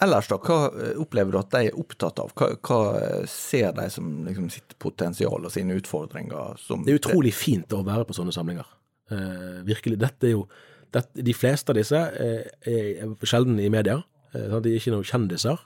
Ellers 0.00 0.30
da, 0.30 0.38
hva 0.40 0.70
eh, 0.70 0.94
opplever 1.00 1.34
du 1.34 1.38
at 1.42 1.50
de 1.52 1.68
er 1.68 1.76
opptatt 1.76 2.22
av? 2.22 2.30
Hva, 2.32 2.54
hva 2.64 2.78
eh, 2.96 3.24
ser 3.28 3.74
de 3.76 3.84
som 3.92 4.06
liksom 4.24 4.48
sitt 4.52 4.78
potensial 4.80 5.44
og 5.44 5.52
sine 5.52 5.76
utfordringer? 5.76 6.56
Som 6.62 6.86
Det 6.86 6.94
er 6.94 7.02
utrolig 7.02 7.34
fint 7.36 7.76
å 7.76 7.82
være 7.84 8.06
på 8.08 8.16
sånne 8.16 8.32
samlinger. 8.32 8.68
Eh, 9.12 9.60
virkelig. 9.68 9.98
Dette 10.00 10.30
er 10.30 10.38
jo 10.38 10.46
dette, 10.90 11.22
De 11.22 11.34
fleste 11.36 11.70
av 11.70 11.76
disse 11.78 12.00
er, 12.00 12.48
er 12.64 13.28
sjelden 13.28 13.60
i 13.60 13.68
media. 13.72 14.00
Eh, 14.32 14.56
de 14.64 14.72
er 14.72 14.80
ikke 14.80 14.94
noen 14.94 15.06
kjendiser. 15.06 15.60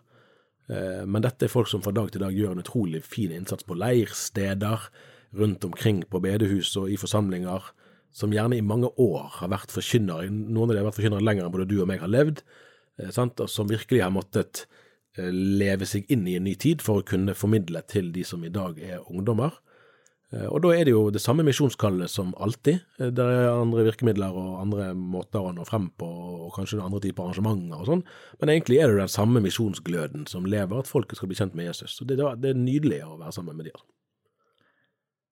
Eh, 0.71 1.03
men 1.07 1.25
dette 1.25 1.47
er 1.47 1.53
folk 1.53 1.69
som 1.71 1.83
fra 1.85 1.93
dag 1.95 2.11
til 2.13 2.25
dag 2.25 2.35
gjør 2.35 2.55
en 2.55 2.63
utrolig 2.63 3.03
fin 3.05 3.33
innsats 3.35 3.67
på 3.67 3.77
leirsteder, 3.79 4.89
rundt 5.35 5.65
omkring 5.67 6.05
på 6.07 6.21
bedehus 6.23 6.71
og 6.79 6.93
i 6.93 6.99
forsamlinger, 7.01 7.73
som 8.15 8.31
gjerne 8.31 8.55
i 8.61 8.63
mange 8.63 8.93
år 9.03 9.41
har 9.41 9.51
vært 9.51 9.75
forkynnere. 9.75 10.31
Noen 10.31 10.71
av 10.71 10.77
dem 10.77 10.85
har 10.85 10.91
vært 10.93 11.01
forkynnere 11.01 11.27
lenger 11.27 11.47
enn 11.47 11.55
både 11.57 11.69
du 11.73 11.81
og 11.83 11.91
meg 11.91 12.05
har 12.05 12.13
levd, 12.13 12.45
eh, 13.03 13.11
og 13.11 13.49
som 13.51 13.71
virkelig 13.71 14.05
har 14.05 14.15
måttet 14.15 14.65
eh, 15.19 15.33
leve 15.33 15.89
seg 15.91 16.07
inn 16.15 16.27
i 16.31 16.39
en 16.39 16.47
ny 16.47 16.55
tid 16.55 16.85
for 16.85 17.03
å 17.03 17.07
kunne 17.07 17.35
formidle 17.35 17.83
til 17.91 18.13
de 18.15 18.25
som 18.27 18.45
i 18.47 18.53
dag 18.55 18.79
er 18.79 19.03
ungdommer. 19.11 19.59
Eh, 20.35 20.47
Og 20.51 20.63
da 20.65 20.73
er 20.75 20.85
det 20.85 20.95
jo 20.95 21.11
det 21.15 21.23
samme 21.23 21.45
misjonskallet 21.47 22.11
som 22.11 22.35
alltid. 22.43 22.81
Eh, 22.99 23.11
Det 23.11 23.25
er 23.25 23.51
andre 23.53 23.85
virkemidler 23.87 24.35
og 24.35 24.61
andre 24.61 24.95
måter 24.95 25.41
å 25.41 25.55
nå 25.55 25.65
frem 25.69 25.91
på, 25.99 26.07
og 26.47 26.53
kanskje 26.57 26.83
andre 26.83 27.01
typer 27.01 27.23
arrangementer 27.25 27.81
og 27.81 27.87
sånn, 27.87 28.05
men 28.41 28.49
egentlig 28.49 28.81
er 28.83 28.89
det 28.89 28.99
den 29.05 29.09
samme 29.09 29.41
misjonsgløden 29.41 30.27
som 30.29 30.45
lever, 30.45 30.79
at 30.79 30.91
folket 30.91 31.17
skal 31.17 31.29
bli 31.29 31.37
kjent 31.37 31.55
med 31.55 31.67
Jesus. 31.67 31.99
Så 31.99 32.07
det, 32.07 32.19
det 32.19 32.51
er 32.51 32.59
nydelig 32.59 33.03
å 33.05 33.19
være 33.19 33.33
sammen 33.33 33.57
med 33.57 33.67
de. 33.67 33.73
Altså. 33.75 33.87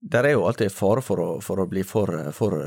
Der 0.03 0.25
er 0.27 0.33
jo 0.35 0.43
alltid 0.43 0.71
fare 0.73 1.01
for 1.03 1.19
å, 1.23 1.27
for 1.43 1.61
å 1.63 1.65
bli 1.69 1.81
for, 1.87 2.09
for 2.35 2.57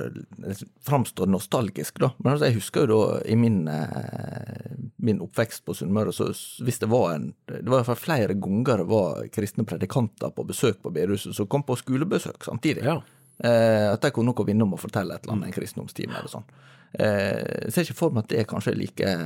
framstå 0.89 1.27
nostalgisk, 1.29 1.99
da. 2.01 2.09
Men 2.23 2.33
altså, 2.33 2.49
jeg 2.49 2.57
husker 2.57 2.87
jo 2.87 2.97
da 2.97 3.19
i 3.29 3.37
min, 3.37 3.59
eh, 3.69 4.71
min 5.05 5.21
oppvekst 5.25 5.67
på 5.67 5.75
Sunnmøre, 5.77 6.15
så 6.17 6.31
hvis 6.33 6.81
det 6.81 6.89
var 6.89 7.13
en 7.13 7.27
Det 7.45 7.61
var 7.69 7.83
i 7.83 7.83
hvert 7.83 7.91
fall 7.91 8.01
flere 8.01 8.39
ganger 8.41 8.81
det 8.81 8.89
var 8.89 9.29
kristne 9.35 9.67
predikanter 9.69 10.33
på 10.33 10.47
besøk 10.49 10.81
på 10.83 10.95
bedehuset 10.97 11.37
som 11.37 11.49
kom 11.51 11.67
på 11.67 11.77
skolebesøk 11.77 12.49
samtidig. 12.49 12.87
Ja. 12.89 13.03
Eh, 13.45 13.93
at 13.93 14.01
de 14.01 14.15
kunne 14.17 14.33
noe 14.33 14.49
vinne 14.49 14.65
om 14.65 14.73
å 14.73 14.81
fortelle 14.81 15.15
et 15.15 15.27
eller 15.27 15.37
annet 15.37 15.53
en 15.53 15.59
kristendomstime 15.59 16.17
eller 16.17 16.33
sånn. 16.33 16.51
Eh, 16.97 17.67
jeg 17.67 17.75
ser 17.75 17.85
ikke 17.91 18.01
for 18.01 18.17
meg 18.17 18.25
at 18.25 18.33
det 18.33 18.41
er 18.41 18.49
kanskje 18.49 18.79
like 18.79 19.17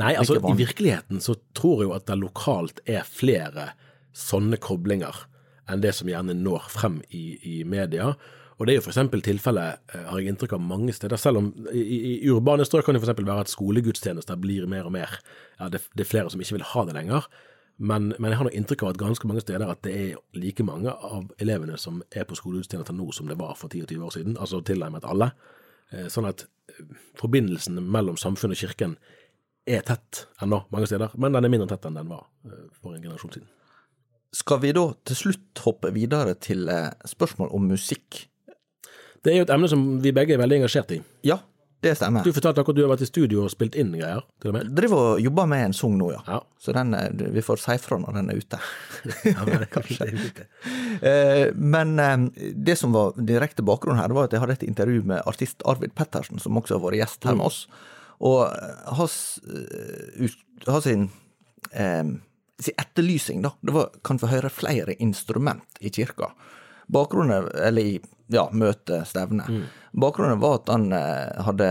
Nei, 0.00 0.14
altså 0.16 0.40
Like 0.40 0.56
i 0.56 0.64
virkeligheten 0.64 1.22
så 1.22 1.36
tror 1.54 1.84
jeg 1.84 1.92
jo 1.92 1.98
at 2.00 2.08
det 2.10 2.18
lokalt 2.18 2.82
er 2.82 3.06
flere 3.06 3.76
sånne 4.10 4.58
koblinger 4.58 5.28
enn 5.70 5.82
det 5.82 5.94
som 5.94 6.08
gjerne 6.10 6.34
når 6.38 6.70
frem 6.72 7.00
i, 7.10 7.38
i 7.42 7.56
media. 7.68 8.12
Og 8.58 8.68
det 8.68 8.74
er 8.74 8.80
jo 8.80 8.84
f.eks. 8.84 9.00
tilfellet, 9.24 9.80
eh, 9.94 10.02
har 10.08 10.20
jeg 10.20 10.32
inntrykk 10.32 10.56
av, 10.56 10.60
mange 10.62 10.92
steder. 10.94 11.18
Selv 11.18 11.40
om 11.40 11.48
i, 11.72 11.82
i, 11.82 12.00
i 12.22 12.30
urbane 12.30 12.66
strøk 12.66 12.86
kan 12.86 12.96
det 12.96 13.02
f.eks. 13.02 13.16
være 13.18 13.46
at 13.46 13.52
skolegudstjenester 13.52 14.38
blir 14.38 14.68
mer 14.70 14.86
og 14.86 14.94
mer 14.94 15.16
Ja, 15.58 15.70
det, 15.72 15.82
det 15.96 16.04
er 16.04 16.10
flere 16.10 16.30
som 16.30 16.42
ikke 16.42 16.58
vil 16.58 16.68
ha 16.74 16.84
det 16.86 16.94
lenger. 16.98 17.26
Men, 17.82 18.12
men 18.18 18.30
jeg 18.30 18.38
har 18.38 18.46
nok 18.46 18.58
inntrykk 18.58 18.84
av 18.84 18.92
at 18.92 19.00
ganske 19.00 19.26
mange 19.26 19.42
steder 19.42 19.70
at 19.72 19.80
det 19.82 19.94
er 19.96 20.20
like 20.38 20.62
mange 20.66 20.92
av 20.92 21.32
elevene 21.42 21.78
som 21.80 22.02
er 22.14 22.28
på 22.28 22.36
skolegudstjenester 22.38 22.94
nå 22.94 23.08
som 23.16 23.30
det 23.30 23.38
var 23.40 23.56
for 23.58 23.72
10-20 23.72 24.04
år 24.06 24.14
siden, 24.14 24.36
altså 24.38 24.60
tilnærmet 24.62 25.08
alle. 25.08 25.32
Eh, 25.90 26.06
Sånn 26.12 26.28
at 26.28 26.44
eh, 26.70 26.84
forbindelsen 27.18 27.80
mellom 27.82 28.20
samfunnet 28.20 28.60
og 28.60 28.62
kirken 28.62 28.94
er 29.66 29.82
tett 29.86 30.26
ennå 30.42 30.64
mange 30.74 30.90
steder, 30.90 31.16
men 31.18 31.34
den 31.34 31.46
er 31.46 31.50
mindre 31.50 31.70
tett 31.72 31.88
enn 31.88 31.98
den 31.98 32.10
var 32.10 32.28
for 32.78 32.94
en 32.94 33.02
generasjon 33.02 33.34
siden. 33.34 33.50
Skal 34.32 34.60
vi 34.62 34.72
da 34.72 34.86
til 35.04 35.18
slutt 35.18 35.60
hoppe 35.66 35.90
videre 35.92 36.34
til 36.40 36.68
eh, 36.72 36.90
spørsmål 37.08 37.50
om 37.52 37.66
musikk? 37.74 38.26
Det 39.22 39.32
er 39.32 39.42
jo 39.42 39.46
et 39.46 39.52
emne 39.54 39.68
som 39.70 39.82
vi 40.02 40.10
begge 40.16 40.34
er 40.34 40.40
veldig 40.40 40.62
engasjert 40.62 40.94
i. 40.96 41.02
Ja, 41.28 41.36
det 41.84 41.92
stemmer. 41.98 42.24
Du 42.24 42.32
fortalte 42.34 42.62
akkurat 42.62 42.78
du 42.78 42.82
har 42.84 42.90
vært 42.94 43.04
i 43.04 43.08
studio 43.10 43.44
og 43.44 43.52
spilt 43.52 43.76
inn 43.78 43.92
greier, 43.94 44.22
til 44.42 44.50
og 44.52 44.56
med. 44.56 44.72
driver 44.74 45.02
og 45.12 45.20
jobber 45.22 45.48
med 45.50 45.64
en 45.66 45.76
sang 45.76 45.94
nå, 45.98 46.08
ja. 46.14 46.22
Ja. 46.30 46.38
Så 46.62 46.74
den, 46.74 46.94
eh, 46.94 47.10
vi 47.36 47.42
får 47.44 47.60
si 47.60 47.76
fra 47.82 47.98
når 48.02 48.18
den 48.18 48.32
er 48.32 48.40
ute. 48.40 48.60
Ja, 49.34 49.44
men 49.46 49.66
kanskje. 49.76 50.08
Eh, 51.02 51.52
Men 51.54 51.94
det 52.38 52.78
som 52.80 52.94
var 52.96 53.12
direkte 53.18 53.62
bakgrunnen 53.66 54.00
her, 54.00 54.14
var 54.16 54.30
at 54.30 54.32
jeg 54.36 54.42
hadde 54.42 54.56
et 54.60 54.66
intervju 54.70 55.02
med 55.12 55.22
artist 55.26 55.62
Arvid 55.68 55.92
Pettersen, 55.98 56.40
som 56.42 56.56
også 56.58 56.78
har 56.78 56.86
vært 56.88 57.02
gjest 57.02 57.28
her 57.28 57.36
med 57.36 57.46
oss. 57.50 57.66
Og 58.22 58.46
hans 58.98 59.40
sin, 60.86 61.10
eh, 61.74 62.04
sin 62.62 62.78
etterlysing, 62.80 63.42
da, 63.44 63.52
det 63.60 63.74
var 63.76 63.92
kan 64.06 64.20
få 64.20 64.30
høre 64.30 64.50
flere 64.52 64.96
instrument 65.02 65.80
i 65.80 65.90
kirka. 65.94 66.32
Bakgrunnen, 66.92 67.48
eller 67.54 67.82
i 67.94 68.00
ja, 68.32 68.46
møte, 68.52 69.02
stevne. 69.08 69.46
Bakgrunnen 69.92 70.40
var 70.42 70.60
at 70.60 70.70
han 70.72 70.86
eh, 70.96 71.42
hadde 71.46 71.68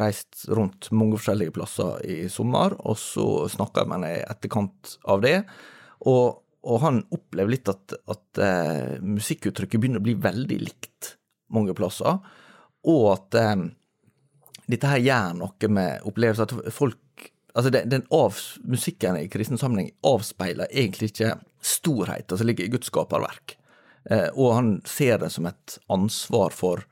reist 0.00 0.44
rundt 0.54 0.90
mange 0.94 1.18
forskjellige 1.18 1.54
plasser 1.56 1.98
i 2.06 2.20
sommer, 2.32 2.76
og 2.80 2.98
så 3.00 3.26
snakka 3.50 3.84
jeg 3.84 3.90
med 3.90 3.98
han 3.98 4.08
i 4.10 4.22
etterkant 4.22 4.94
av 5.10 5.24
det. 5.24 5.36
Og, 6.10 6.40
og 6.66 6.82
han 6.84 7.02
opplever 7.14 7.54
litt 7.56 7.70
at, 7.72 7.96
at 8.10 8.42
eh, 8.42 8.96
musikkuttrykket 9.02 9.82
begynner 9.82 10.02
å 10.02 10.08
bli 10.08 10.16
veldig 10.20 10.60
likt 10.62 11.14
mange 11.54 11.74
plasser, 11.76 12.20
og 12.90 13.06
at 13.12 13.38
eh, 13.40 13.68
dette 14.70 14.90
her 14.90 15.02
gjør 15.02 15.38
noe 15.40 15.72
med 15.74 16.06
opplevelsen 16.06 16.46
at 16.46 16.74
folk 16.74 16.98
Altså, 17.52 17.70
den, 17.70 17.88
den 17.90 18.04
av, 18.14 18.36
musikken 18.62 19.16
i 19.18 19.28
kristen 19.28 19.58
sammenheng 19.58 19.90
avspeiler 20.06 20.70
egentlig 20.70 21.10
ikke 21.12 21.34
storhet, 21.62 22.30
som 22.30 22.46
ligger 22.46 22.66
i 22.66 22.72
Guds 22.72 22.90
skaperverk. 22.90 23.56
Eh, 24.10 24.28
og 24.34 24.54
han 24.56 24.70
ser 24.88 25.18
det 25.22 25.32
som 25.34 25.48
et 25.50 25.78
ansvar 25.92 26.54
for 26.56 26.84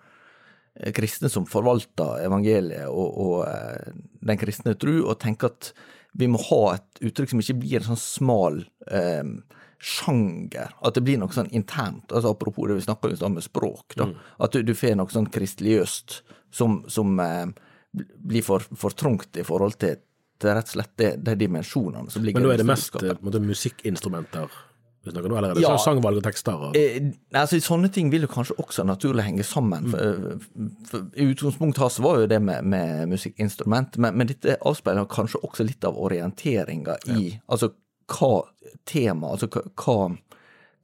eh, 0.74 0.90
kristne 0.96 1.30
som 1.32 1.46
forvalter 1.48 2.24
evangeliet 2.26 2.88
og, 2.90 3.20
og 3.22 3.36
eh, 3.48 3.94
den 4.28 4.40
kristne 4.40 4.74
tru, 4.78 4.98
og 5.04 5.20
tenker 5.22 5.52
at 5.52 5.70
vi 6.18 6.28
må 6.30 6.40
ha 6.48 6.62
et 6.74 7.04
uttrykk 7.06 7.32
som 7.32 7.44
ikke 7.44 7.60
blir 7.62 7.78
en 7.78 7.92
sånn 7.92 8.02
smal 8.02 8.60
eh, 8.90 9.22
sjanger, 9.78 10.74
at 10.82 10.98
det 10.98 11.04
blir 11.06 11.20
noe 11.22 11.32
sånn 11.32 11.52
internt. 11.54 12.10
altså 12.10 12.34
Apropos 12.34 12.66
det 12.66 12.80
vi 12.80 12.88
snakka 12.88 13.14
om 13.28 13.38
med 13.38 13.46
språk, 13.46 13.94
da. 14.00 14.08
At 14.42 14.56
du, 14.56 14.64
du 14.66 14.74
får 14.74 14.98
noe 14.98 15.12
sånn 15.14 15.30
kristeligøst 15.30 16.22
som, 16.50 16.80
som 16.90 17.14
blir 17.94 18.42
for, 18.42 18.64
for 18.74 18.96
trangt 18.98 19.38
i 19.38 19.46
forhold 19.46 19.78
til 19.78 20.00
rett 20.44 20.70
og 20.70 20.76
slett 20.76 20.94
det, 21.00 21.10
de 21.26 21.34
dimensjonene 21.40 22.10
som 22.12 22.24
ligger 22.24 22.40
Men 22.40 22.48
da 22.48 22.54
er 22.54 22.62
det 22.62 22.68
mest 22.68 22.98
eh, 23.02 23.14
måte, 23.24 23.40
musikkinstrumenter 23.42 24.58
vi 25.08 25.12
snakker 25.12 25.28
nå, 25.28 25.36
eller 25.38 25.54
det 25.54 25.62
Ja. 25.62 25.76
sangvalg 25.78 26.16
og 26.16 26.24
tekster? 26.24 26.54
Og... 26.54 26.76
Eh, 26.76 27.12
altså, 27.32 27.60
Sånne 27.60 27.88
ting 27.88 28.10
vil 28.10 28.26
jo 28.26 28.28
kanskje 28.28 28.56
også 28.58 28.84
naturlig 28.84 29.24
henge 29.24 29.44
sammen. 29.46 29.90
For, 29.90 30.38
for, 30.90 31.06
I 31.16 31.28
utgangspunktet 31.32 31.82
hans 31.82 31.98
var 32.00 32.20
jo 32.20 32.26
det 32.26 32.40
med, 32.42 32.64
med 32.64 33.08
musikkinstrument, 33.08 33.98
men, 33.98 34.16
men 34.16 34.26
dette 34.26 34.58
avspeiler 34.66 35.08
kanskje 35.08 35.40
også 35.42 35.64
litt 35.64 35.84
av 35.84 35.96
orienteringa 35.96 36.98
i 37.14 37.38
altså 37.46 37.72
hva 38.08 38.42
tema, 38.88 39.34
altså 39.34 39.48
hva, 39.52 40.16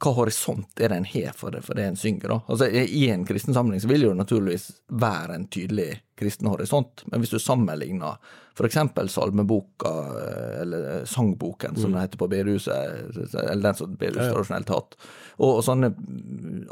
hva, 0.03 0.13
horisont 0.19 0.81
er 0.81 0.91
det 0.91 1.01
en 1.01 1.09
har 1.09 1.37
for 1.39 1.55
det, 1.55 1.63
for 1.67 1.79
det 1.79 1.87
en 1.89 1.99
synger. 1.99 2.29
da. 2.29 2.41
Altså 2.49 2.69
I 2.69 3.09
en 3.15 3.27
kristen 3.27 3.55
sammenheng 3.55 3.83
så 3.83 3.91
vil 3.91 4.05
det 4.05 4.09
jo 4.09 4.17
naturligvis 4.19 4.67
være 4.89 5.39
en 5.39 5.47
tydelig 5.53 5.91
kristen 6.19 6.51
horisont, 6.51 7.05
men 7.11 7.23
hvis 7.23 7.35
du 7.35 7.39
sammenligner 7.43 8.19
f.eks. 8.55 8.77
salmeboka, 9.11 9.95
eh, 10.21 10.61
eller 10.63 11.07
sangboken, 11.11 11.77
som 11.77 11.93
det 11.93 12.05
heter 12.05 12.21
på 12.21 12.29
bedehuset, 12.31 13.35
eller 13.35 13.65
den 13.65 13.81
som 13.81 13.97
bedehuset 13.99 14.35
tradisjonelt 14.35 14.71
hatt, 14.77 14.95
og, 15.39 15.49
og 15.49 15.65
sånne 15.67 15.91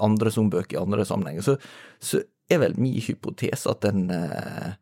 andre 0.02 0.30
sangbøker 0.30 0.78
i 0.78 0.82
andre 0.82 1.06
sammenhenger, 1.08 1.46
så, 1.46 1.56
så 1.98 2.22
er 2.52 2.62
vel 2.62 2.78
min 2.78 3.00
hypotese 3.02 3.70
at 3.72 3.90
en 3.90 4.06
eh, 4.14 4.72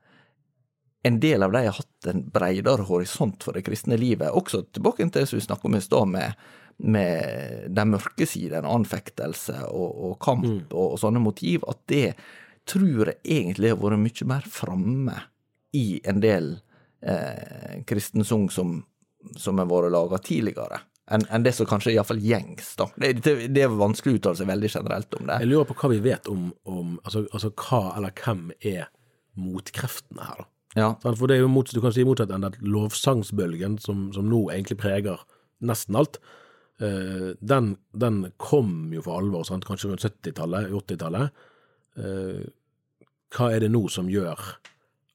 en 1.03 1.21
del 1.21 1.43
av 1.43 1.53
de 1.53 1.65
har 1.65 1.73
hatt 1.73 2.07
en 2.13 2.27
bredere 2.29 2.85
horisont 2.85 3.45
for 3.45 3.57
det 3.57 3.65
kristne 3.65 3.97
livet, 3.97 4.29
også 4.29 4.67
tilbake 4.69 5.07
til 5.07 5.23
det 5.23 5.29
som 5.31 5.39
vi 5.39 5.45
snakket 5.47 5.71
om 5.71 5.77
i 5.77 5.81
stad, 5.81 6.11
med, 6.13 6.43
med 6.83 7.71
den 7.77 7.93
mørke 7.93 8.27
siden, 8.29 8.69
anfektelse 8.69 9.57
og, 9.69 9.91
og 10.11 10.15
kamp 10.23 10.73
og, 10.73 10.95
og 10.95 11.01
sånne 11.03 11.23
motiv, 11.23 11.65
at 11.69 11.83
det 11.91 12.07
tror 12.69 13.11
jeg 13.11 13.19
egentlig 13.25 13.73
har 13.73 13.81
vært 13.81 14.01
mye 14.01 14.29
mer 14.31 14.47
framme 14.51 15.17
i 15.77 16.01
en 16.09 16.23
del 16.23 16.53
eh, 17.03 17.81
kristen 17.89 18.25
sang 18.27 18.49
som, 18.53 18.79
som 19.37 19.61
har 19.61 19.69
vært 19.71 19.93
laga 19.95 20.21
tidligere, 20.25 20.81
enn 21.11 21.27
en 21.31 21.45
det 21.45 21.53
som 21.57 21.69
kanskje 21.69 21.95
iallfall 21.95 22.23
gjengs, 22.23 22.73
da. 22.79 22.87
Det, 22.97 23.13
det, 23.25 23.35
det 23.55 23.67
er 23.67 23.75
vanskelig 23.75 24.17
å 24.17 24.21
uttale 24.21 24.41
seg 24.41 24.51
veldig 24.51 24.71
generelt 24.71 25.19
om 25.19 25.27
det. 25.27 25.41
Jeg 25.43 25.51
lurer 25.51 25.69
på 25.69 25.77
hva 25.83 25.93
vi 25.93 26.01
vet 26.05 26.31
om, 26.31 26.49
om 26.71 26.97
altså, 27.03 27.27
altså 27.31 27.53
hva 27.55 27.83
eller 27.99 28.15
hvem 28.25 28.49
er 28.61 28.89
motkreftene 29.41 30.27
her, 30.27 30.45
da? 30.45 30.51
Ja. 30.79 30.93
For 31.03 31.27
det 31.27 31.35
er 31.35 31.41
jo 31.43 31.51
mot, 31.51 31.67
du 31.67 31.81
kan 31.83 31.91
si 31.95 32.05
motsatt 32.07 32.31
enn 32.31 32.45
den 32.47 32.71
lovsangsbølgen, 32.71 33.81
som, 33.83 34.05
som 34.15 34.29
nå 34.31 34.45
egentlig 34.53 34.79
preger 34.79 35.19
nesten 35.67 35.99
alt, 35.99 36.21
eh, 36.85 37.31
den, 37.41 37.75
den 37.93 38.25
kom 38.41 38.91
jo 38.95 39.05
for 39.05 39.21
alvor, 39.21 39.45
sant? 39.49 39.67
kanskje 39.69 39.91
rundt 39.91 40.05
70-tallet, 40.07 40.71
80-tallet. 40.73 41.47
Eh, 42.01 42.43
hva 43.37 43.49
er 43.55 43.65
det 43.65 43.71
nå 43.73 43.85
som 43.93 44.11
gjør 44.11 44.41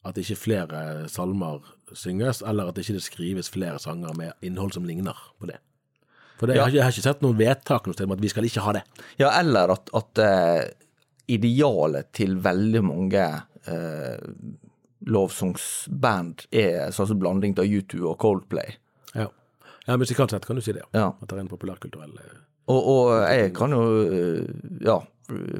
at 0.05 0.19
ikke 0.21 0.37
flere 0.37 0.81
salmer 1.11 1.65
synges, 1.95 2.43
eller 2.45 2.69
at 2.69 2.79
ikke 2.81 2.97
det 2.97 3.05
skrives 3.05 3.49
flere 3.53 3.79
sanger 3.81 4.15
med 4.17 4.45
innhold 4.45 4.75
som 4.77 4.85
ligner 4.87 5.17
på 5.39 5.49
det? 5.49 5.59
For 6.39 6.47
det, 6.47 6.57
jeg, 6.57 6.61
har 6.61 6.71
ikke, 6.71 6.77
jeg 6.77 6.85
har 6.85 6.95
ikke 6.95 7.07
sett 7.07 7.23
noen 7.23 7.39
vedtak 7.39 7.85
noe 7.87 7.95
sted 7.95 8.09
om 8.09 8.15
at 8.17 8.23
vi 8.23 8.31
skal 8.31 8.47
ikke 8.47 8.63
ha 8.65 8.75
det. 8.75 8.83
Ja, 9.21 9.29
eller 9.39 9.71
at, 9.71 9.91
at 9.95 10.21
uh, 10.21 10.63
idealet 11.31 12.11
til 12.15 12.35
veldig 12.43 12.81
mange 12.85 13.27
lovsangsband 15.09 16.43
er 16.53 16.91
sånn 16.93 17.07
som 17.09 17.17
blanding 17.17 17.55
av 17.57 17.65
U2 17.65 18.03
og 18.11 18.19
Coldplay. 18.21 18.75
Ja, 19.17 19.31
ja 19.85 19.97
musikalsk 20.01 20.35
sett 20.35 20.45
kan 20.47 20.59
du 20.59 20.63
si 20.65 20.75
det, 20.75 20.85
Ja. 20.93 21.09
At 21.13 21.27
det 21.27 21.37
er 21.37 21.43
en 21.43 21.51
populærkulturell 21.51 22.15
eh, 22.21 22.37
Og, 22.71 22.87
og 22.93 23.11
jeg 23.29 23.51
kan 23.57 23.75
jo 23.75 23.83
eh, 24.05 24.47
ja, 24.85 24.99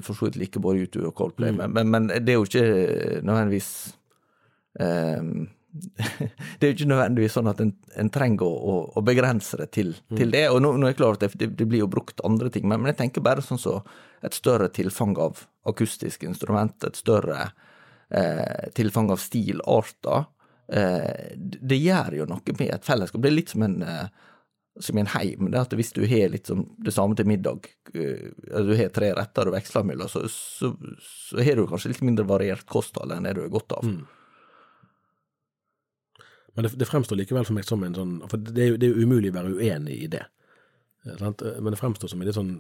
for 0.02 0.14
så 0.14 0.28
vidt 0.28 0.40
like 0.42 0.62
både 0.62 0.86
U2 0.86 1.10
og 1.10 1.16
Coldplay, 1.18 1.52
men, 1.54 1.74
men, 1.74 1.92
men 1.94 2.08
det 2.10 2.34
er 2.34 2.40
jo 2.40 2.48
ikke 2.48 3.22
nødvendigvis 3.26 3.70
um, 4.80 5.48
det 6.60 6.64
er 6.64 6.72
jo 6.72 6.76
ikke 6.76 6.88
nødvendigvis 6.88 7.36
sånn 7.36 7.50
at 7.52 7.62
en, 7.64 7.72
en 8.00 8.10
trenger 8.14 8.48
å, 8.48 8.52
å, 8.56 8.76
å 8.96 9.04
begrense 9.06 9.58
det 9.60 9.68
til, 9.76 9.92
til 10.16 10.32
det. 10.32 10.46
Og 10.54 10.62
nå, 10.64 10.72
nå 10.80 10.88
er 10.88 10.94
jeg 10.94 11.00
klar 11.02 11.18
at 11.18 11.26
det, 11.36 11.50
det 11.60 11.68
blir 11.68 11.84
jo 11.84 11.92
brukt 11.92 12.24
andre 12.28 12.52
ting, 12.54 12.68
men, 12.70 12.80
men 12.82 12.94
jeg 12.94 13.02
tenker 13.02 13.26
bare 13.26 13.44
sånn 13.44 13.60
så 13.62 13.82
et 14.26 14.38
større 14.38 14.70
tilfang 14.74 15.16
av 15.22 15.44
akustiske 15.68 16.28
instrument, 16.30 16.78
et 16.88 17.00
større 17.00 17.50
eh, 18.10 18.72
tilfang 18.78 19.12
av 19.14 19.22
stilarter. 19.22 20.30
Eh, 20.68 21.36
det, 21.38 21.78
gjør 21.78 22.22
jo 22.22 22.30
noe 22.30 22.56
med 22.58 22.72
et 22.74 22.88
fellesskap. 22.88 23.22
Det 23.22 23.30
er 23.30 23.38
litt 23.38 23.54
som 23.54 23.66
en 23.66 23.82
eh, 23.86 24.08
som 24.80 24.98
en 24.98 25.08
heim. 25.08 25.48
Det 25.52 25.60
at 25.60 25.74
hvis 25.78 25.94
du 25.96 26.04
har 26.10 26.34
liksom 26.34 26.66
det 26.84 26.92
samme 26.92 27.16
til 27.16 27.28
middag, 27.30 27.70
eh, 27.94 28.32
altså 28.50 28.66
du 28.68 28.76
har 28.76 28.92
tre 28.96 29.14
retter 29.16 29.50
og 29.50 29.56
veksler 29.56 29.88
mellom, 29.88 30.12
så, 30.12 30.26
så, 30.32 30.74
så 31.06 31.40
har 31.40 31.56
du 31.56 31.68
kanskje 31.70 31.94
litt 31.94 32.04
mindre 32.04 32.28
variert 32.28 32.66
kosthold 32.68 33.14
enn 33.16 33.28
det 33.28 33.38
du 33.38 33.46
har 33.46 33.54
godt 33.54 33.78
av. 33.78 33.88
Men 36.56 36.68
det, 36.68 36.76
det 36.80 36.88
fremstår 36.90 37.20
likevel 37.20 37.48
for 37.48 37.56
meg 37.56 37.68
som 37.68 37.82
en 37.84 37.96
sånn 37.98 38.14
For 38.32 38.40
det 38.40 38.62
er 38.64 38.70
jo, 38.74 38.78
det 38.80 38.88
er 38.88 39.02
umulig 39.04 39.34
å 39.34 39.36
være 39.36 39.58
uenig 39.60 39.98
i 40.06 40.12
det. 40.12 40.24
Sant? 41.20 41.44
Men 41.60 41.76
det 41.76 41.80
fremstår 41.82 42.10
som 42.12 42.22
en 42.22 42.28
litt 42.30 42.38
sånn 42.38 42.54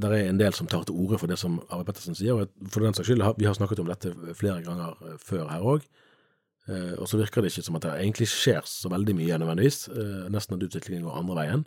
Der 0.00 0.14
er 0.16 0.30
en 0.30 0.40
del 0.40 0.56
som 0.56 0.68
tar 0.70 0.86
til 0.88 0.96
orde 0.96 1.18
for 1.20 1.28
det 1.28 1.36
som 1.38 1.58
Arve 1.68 1.84
Pettersen 1.90 2.16
sier. 2.16 2.40
og 2.40 2.72
for 2.72 2.80
den 2.80 2.96
saks 2.96 3.10
skyld, 3.10 3.26
Vi 3.36 3.48
har 3.48 3.56
snakket 3.58 3.82
om 3.84 3.90
dette 3.92 4.14
flere 4.34 4.64
ganger 4.64 4.96
før 5.20 5.48
her 5.52 5.66
òg. 5.74 5.84
Eh, 6.70 6.94
og 6.96 7.08
så 7.10 7.18
virker 7.20 7.42
det 7.42 7.50
ikke 7.52 7.66
som 7.66 7.76
at 7.78 7.84
det 7.86 7.92
egentlig 7.98 8.28
skjer 8.30 8.64
så 8.68 8.90
veldig 8.92 9.14
mye 9.18 9.38
nødvendigvis. 9.42 9.78
Eh, 9.92 10.26
nesten 10.32 10.56
at 10.56 10.66
utviklingen 10.66 11.06
går 11.08 11.20
andre 11.20 11.38
veien. 11.40 11.62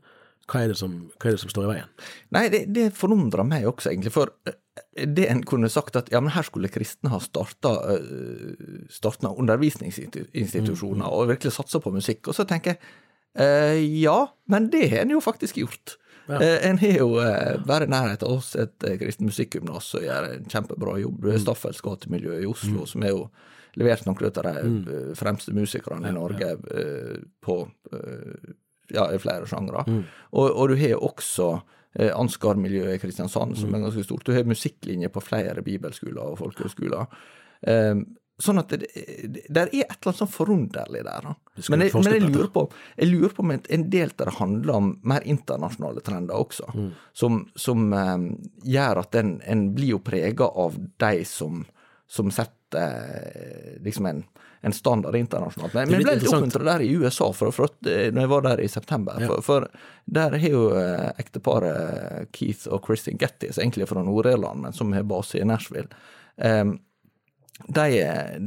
Hva 0.49 0.57
er 0.59 0.73
det 0.73 0.79
som, 0.79 0.91
er 1.23 1.31
det 1.31 1.39
som 1.39 1.51
står 1.53 1.65
i 1.67 1.71
veien? 1.71 1.89
Nei, 2.35 2.45
det, 2.51 2.65
det 2.75 2.89
forundrer 2.97 3.45
meg 3.47 3.67
også, 3.69 3.93
egentlig. 3.93 4.11
For 4.15 4.25
det 4.93 5.29
en 5.31 5.43
kunne 5.47 5.71
sagt 5.71 5.95
at 5.99 6.11
ja, 6.11 6.19
men 6.23 6.33
her 6.35 6.43
skulle 6.47 6.71
kristne 6.71 7.13
ha 7.13 7.19
starta 7.23 7.71
undervisningsinstitusjoner 9.31 11.05
mm. 11.05 11.11
og 11.13 11.29
virkelig 11.31 11.55
satsa 11.55 11.79
på 11.83 11.95
musikk. 11.95 12.27
Og 12.27 12.35
så 12.35 12.43
tenker 12.49 12.75
jeg 12.75 12.79
ja, 14.03 14.19
men 14.51 14.67
det 14.69 14.91
har 14.91 15.07
en 15.07 15.15
jo 15.15 15.23
faktisk 15.23 15.57
gjort. 15.57 15.95
Ja. 16.27 16.41
Eh, 16.41 16.69
en 16.69 16.77
har 16.77 16.97
jo 16.97 17.17
eh, 17.19 17.65
bare 17.67 17.87
i 17.87 17.91
nærheten 17.91 18.27
av 18.27 18.37
oss 18.37 18.53
et 18.55 18.85
eh, 18.87 18.95
kristent 18.99 19.27
musikkgymnas 19.27 19.89
som 19.91 20.03
gjør 20.05 20.29
en 20.29 20.45
kjempebra 20.51 20.95
jobb. 21.01 21.25
Mm. 21.25 21.41
Staffels 21.43 21.81
gatemiljø 21.83 22.37
i 22.39 22.47
Oslo, 22.47 22.83
mm. 22.83 22.91
som 22.93 23.03
er 23.03 23.11
jo 23.11 23.25
levert 23.79 24.07
noen 24.07 24.25
av 24.29 24.33
de 24.47 24.55
mm. 24.69 25.13
fremste 25.17 25.53
musikerne 25.55 26.09
i 26.09 26.15
Norge 26.15 26.51
på 27.43 27.55
ja, 28.93 29.07
i 29.09 29.21
flere 29.21 29.47
sjangre. 29.49 29.85
Mm. 29.87 30.01
Og, 30.37 30.49
og, 30.49 30.67
du 30.69 30.75
har 30.77 30.99
også 31.01 31.53
Ansgar-miljøet 31.93 32.97
i 32.97 33.01
Kristiansand, 33.01 33.55
som 33.57 33.69
mm. 33.69 33.77
er 33.77 33.85
ganske 33.87 34.03
stort. 34.05 34.25
Du 34.25 34.33
har 34.33 34.49
musikklinjer 34.49 35.13
på 35.13 35.21
flere 35.21 35.61
bibelskoler 35.65 36.33
og 36.33 36.39
folkehøyskoler. 36.41 37.09
Um, 37.69 38.05
Sånn 38.41 38.57
at 38.57 38.71
det, 38.73 38.87
det, 38.97 39.43
det, 39.45 39.61
er 39.61 39.67
et 39.67 39.91
eller 39.93 40.09
annet 40.09 40.19
sånn 40.23 40.31
forunderlig 40.31 41.03
der. 41.05 41.27
Men 41.69 41.83
jeg, 41.85 41.93
men 41.93 42.15
jeg, 42.15 42.23
lurer 42.25 42.49
på, 42.55 42.63
jeg 42.97 43.09
lurer 43.11 43.35
på 43.35 43.43
om 43.43 43.53
en 43.53 43.83
del 43.93 44.09
av 44.09 44.23
det 44.23 44.33
handler 44.39 44.79
om 44.79 44.87
mer 45.05 45.27
internasjonale 45.29 46.01
trender 46.05 46.41
også, 46.41 46.65
mm. 46.73 46.87
som, 47.21 47.43
som 47.53 47.93
um, 47.93 48.25
gjør 48.65 49.03
at 49.03 49.19
en, 49.21 49.35
en, 49.45 49.63
blir 49.77 49.93
jo 49.93 50.01
prega 50.01 50.49
av 50.49 50.79
de 51.05 51.11
som, 51.29 51.61
som 52.09 52.31
setter 52.31 52.79
uh, 52.79 53.83
liksom 53.83 54.05
en, 54.05 54.23
en, 54.61 54.73
standard 54.73 55.15
internasjonalt. 55.15 55.73
Men, 55.73 55.93
jeg 55.93 56.03
ble 56.03 56.15
litt 56.17 56.29
oppmuntra 56.29 56.63
der 56.67 56.85
i 56.85 56.89
USA 56.95 57.29
for, 57.35 57.53
for, 57.55 57.73
eh, 57.89 58.09
når 58.13 58.25
jeg 58.25 58.31
var 58.33 58.47
der 58.47 58.63
i 58.63 58.69
september. 58.71 59.21
Ja. 59.21 59.29
For, 59.31 59.45
for, 59.45 59.67
der 60.05 60.37
har 60.39 60.55
jo 60.55 60.65
uh, 60.75 61.11
ekteparet 61.21 62.31
Keith 62.35 62.67
og 62.69 62.83
Kristin 62.87 63.21
Getty, 63.21 63.51
som 63.51 63.65
egentlig 63.65 63.89
fra 63.89 64.03
Nord-Irland, 64.05 64.65
men 64.65 64.75
som 64.75 64.93
har 64.93 65.07
base 65.07 65.39
i 65.39 65.47
Nashville. 65.47 65.89
Um, 66.37 66.77
de, 67.67 67.87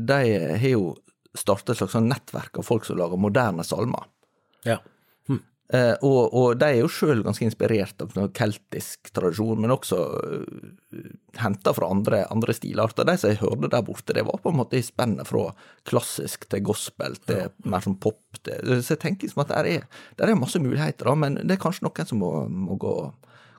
de 0.09 0.21
har 0.59 0.71
jo 0.73 0.97
starta 1.37 1.73
et 1.73 1.81
slags 1.81 1.95
sånn 1.95 2.09
nettverk 2.11 2.59
av 2.59 2.66
folk 2.66 2.87
som 2.88 2.99
lager 2.99 3.21
moderne 3.21 3.64
salmer. 3.66 4.09
Ja. 4.66 4.81
Eh, 5.75 5.95
og, 6.07 6.31
og, 6.31 6.53
de 6.61 6.67
er 6.69 6.77
jo 6.79 6.91
sjøl 6.91 7.25
ganske 7.27 7.43
inspirert 7.43 8.03
av 8.05 8.13
keltisk 8.37 9.11
tradisjon, 9.15 9.59
men 9.59 9.73
også 9.75 9.99
uh, 9.99 10.69
eh, 10.95 11.09
henta 11.43 11.73
fra 11.75 11.89
andre, 11.91 12.21
andre, 12.31 12.55
stilarter. 12.55 13.09
De 13.09 13.17
som 13.19 13.33
jeg 13.33 13.41
hørte 13.41 13.73
der 13.73 13.83
borte, 13.87 14.15
det 14.15 14.23
var 14.29 14.39
på 14.45 14.53
en 14.53 14.61
måte 14.61 14.79
i 14.79 14.85
spennet 14.87 15.27
fra 15.27 15.49
klassisk 15.89 16.47
til 16.53 16.63
gospel 16.69 17.19
til 17.27 17.49
ja. 17.49 17.51
mer 17.67 17.83
som 17.83 17.99
pop. 17.99 18.23
Til, 18.47 18.77
så 18.79 18.95
jeg 18.95 19.03
tenker 19.03 19.33
som 19.33 19.43
at 19.43 19.51
der 19.57 19.71
er, 19.73 19.89
der 20.21 20.31
er 20.31 20.39
masse 20.39 20.63
muligheter, 20.63 21.09
da, 21.09 21.19
men 21.19 21.41
det 21.43 21.57
er 21.57 21.65
kanskje 21.67 21.89
noen 21.89 22.13
som 22.13 22.23
må, 22.23 22.31
må 22.47 22.79
gå, 22.79 22.95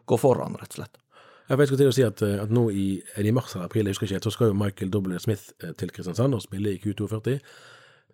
gå 0.08 0.22
foran, 0.22 0.56
rett 0.62 0.78
og 0.78 0.84
slett. 0.84 1.04
Jeg 1.48 1.60
vet, 1.60 1.72
til 1.80 1.90
å 1.92 1.96
si 1.96 2.04
at, 2.08 2.24
eh, 2.24 2.40
at 2.44 2.52
nå 2.52 2.70
i, 2.72 2.88
i, 3.20 3.32
mars 3.36 3.56
eller 3.56 3.68
april, 3.68 3.88
jeg 3.88 3.98
husker 3.98 4.14
ikke, 4.14 4.30
så 4.30 4.36
skal 4.36 4.54
jo 4.54 4.62
Michael 4.64 4.96
W. 4.96 5.20
Smith 5.20 5.52
til 5.80 5.92
Kristiansand 5.92 6.36
og 6.36 6.44
spille 6.44 6.76
i 6.76 6.80
Q42. 6.80 7.42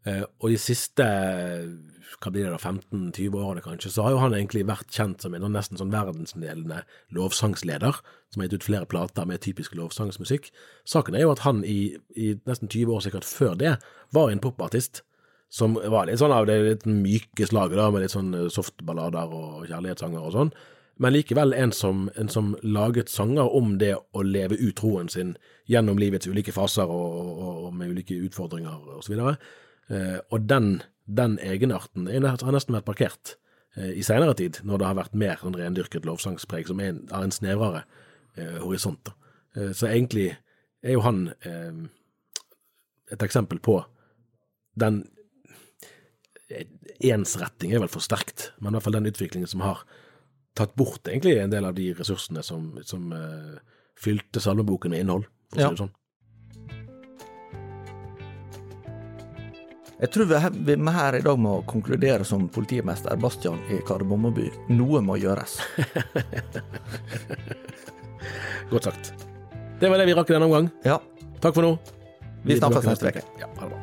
Eh, 0.09 0.23
og 0.41 0.51
de 0.51 0.59
siste 0.59 1.05
hva 2.23 2.31
blir 2.31 2.45
det 2.45 2.53
da, 2.53 2.59
15-20 2.59 3.35
årene 3.35 3.63
kanskje, 3.65 3.91
så 3.91 4.05
har 4.05 4.13
jo 4.13 4.19
han 4.21 4.35
egentlig 4.37 4.65
vært 4.67 4.91
kjent 4.93 5.23
som 5.23 5.33
en 5.35 5.47
nesten 5.51 5.79
sånn 5.79 5.91
verdensledende 5.91 6.83
lovsangsleder, 7.15 7.97
som 8.31 8.41
har 8.41 8.47
gitt 8.47 8.61
ut 8.61 8.67
flere 8.67 8.87
plater 8.89 9.27
med 9.27 9.41
typisk 9.43 9.75
lovsangsmusikk. 9.75 10.51
Saken 10.87 11.17
er 11.17 11.25
jo 11.25 11.33
at 11.33 11.43
han 11.47 11.63
i, 11.67 11.95
i 12.15 12.35
nesten 12.47 12.71
20 12.71 12.93
år 12.95 13.03
sikkert 13.07 13.27
før 13.27 13.57
det 13.59 13.73
var 14.15 14.31
en 14.31 14.43
popartist 14.43 15.01
som 15.53 15.75
var 15.75 16.07
litt 16.07 16.21
sånn 16.21 16.33
av 16.33 16.47
det 16.49 16.61
litt 16.63 16.85
myke 16.89 17.49
slaget, 17.49 17.77
da, 17.77 17.89
med 17.93 18.05
litt 18.05 18.15
sånn 18.15 18.31
softballader 18.53 19.35
og 19.35 19.67
kjærlighetssanger 19.67 20.23
og 20.23 20.37
sånn 20.37 20.55
men 21.01 21.13
likevel 21.15 21.53
en 21.57 21.71
som, 21.73 22.09
en 22.15 22.29
som, 22.29 22.53
laget 22.61 23.09
sanger 23.09 23.49
om 23.57 23.77
det 23.81 23.95
å 23.97 24.21
leve 24.21 24.59
ut 24.59 24.75
troen 24.77 25.09
sin 25.09 25.33
gjennom 25.69 25.97
livets 25.97 26.29
ulike 26.29 26.53
faser 26.53 26.89
og, 26.89 27.15
og, 27.17 27.63
og 27.65 27.71
med 27.79 27.95
ulike 27.95 28.17
utfordringer. 28.27 28.77
Og, 28.77 29.01
så 29.05 29.17
eh, 29.17 29.39
og 29.91 30.45
den, 30.47 30.77
den 31.05 31.35
egenarten 31.43 32.07
har 32.07 32.55
nesten 32.55 32.75
vært 32.77 32.87
parkert 32.87 33.35
eh, 33.77 33.91
i 33.99 34.03
seinere 34.05 34.35
tid, 34.37 34.61
når 34.63 34.79
det 34.79 34.87
har 34.89 34.99
vært 34.99 35.17
mer 35.19 35.41
sånn 35.41 35.57
rendyrket 35.57 36.07
lovsangspreg 36.07 36.69
som 36.69 36.81
er 36.81 36.93
en, 36.93 37.01
har 37.11 37.25
en 37.25 37.35
snevrere 37.35 37.83
eh, 38.37 38.59
horisont. 38.63 39.11
Eh, 39.55 39.71
så 39.75 39.89
egentlig 39.91 40.29
er 40.83 40.95
jo 40.95 41.03
han 41.05 41.25
eh, 41.47 41.83
et 43.13 43.25
eksempel 43.25 43.61
på 43.63 43.79
den 44.79 45.03
eh, 46.49 46.67
Ensretting 47.03 47.73
er 47.73 47.81
vel 47.83 47.91
for 47.91 48.03
sterkt, 48.05 48.51
men 48.61 48.71
i 48.71 48.77
hvert 48.77 48.85
fall 48.85 48.95
den 48.95 49.09
utviklingen 49.09 49.49
som 49.49 49.63
har 49.65 49.81
tatt 50.55 50.75
bort 50.79 51.09
egentlig 51.09 51.35
en 51.41 51.51
del 51.51 51.65
av 51.67 51.73
de 51.75 51.89
ressursene 51.97 52.43
som, 52.45 52.75
som 52.85 53.09
fylte 53.99 54.39
salmeboken 54.39 54.93
med 54.93 55.01
innhold, 55.03 55.25
for 55.49 55.57
å 55.57 55.65
si 55.65 55.73
det 55.73 55.81
sånn. 55.81 55.91
Jeg 59.99 60.11
tror 60.11 60.25
vi 60.25 60.35
vi 60.75 60.91
her, 60.91 61.15
i 61.15 61.21
dag 61.21 61.39
må 61.39 61.61
konkludere 61.69 62.25
som 62.25 62.47
politimester 62.49 63.15
Bastian 63.17 63.59
i 63.71 63.77
Kardemommeby. 63.87 64.49
Noe 64.69 65.01
må 65.01 65.17
gjøres. 65.21 65.59
Godt 68.71 68.89
sagt. 68.89 69.13
Det 69.79 69.89
var 69.89 70.01
det 70.01 70.07
vi 70.09 70.15
rakk 70.17 70.31
denne 70.31 70.49
omgang. 70.49 70.69
Ja. 70.85 70.99
Takk 71.43 71.55
for 71.55 71.65
nå. 71.65 71.75
Vi 72.43 72.57
snakkes 72.59 72.87
neste 72.87 73.13
uke. 73.13 73.23
Ja, 73.39 73.47
ha 73.59 73.67
det 73.67 73.75
bra. 73.75 73.82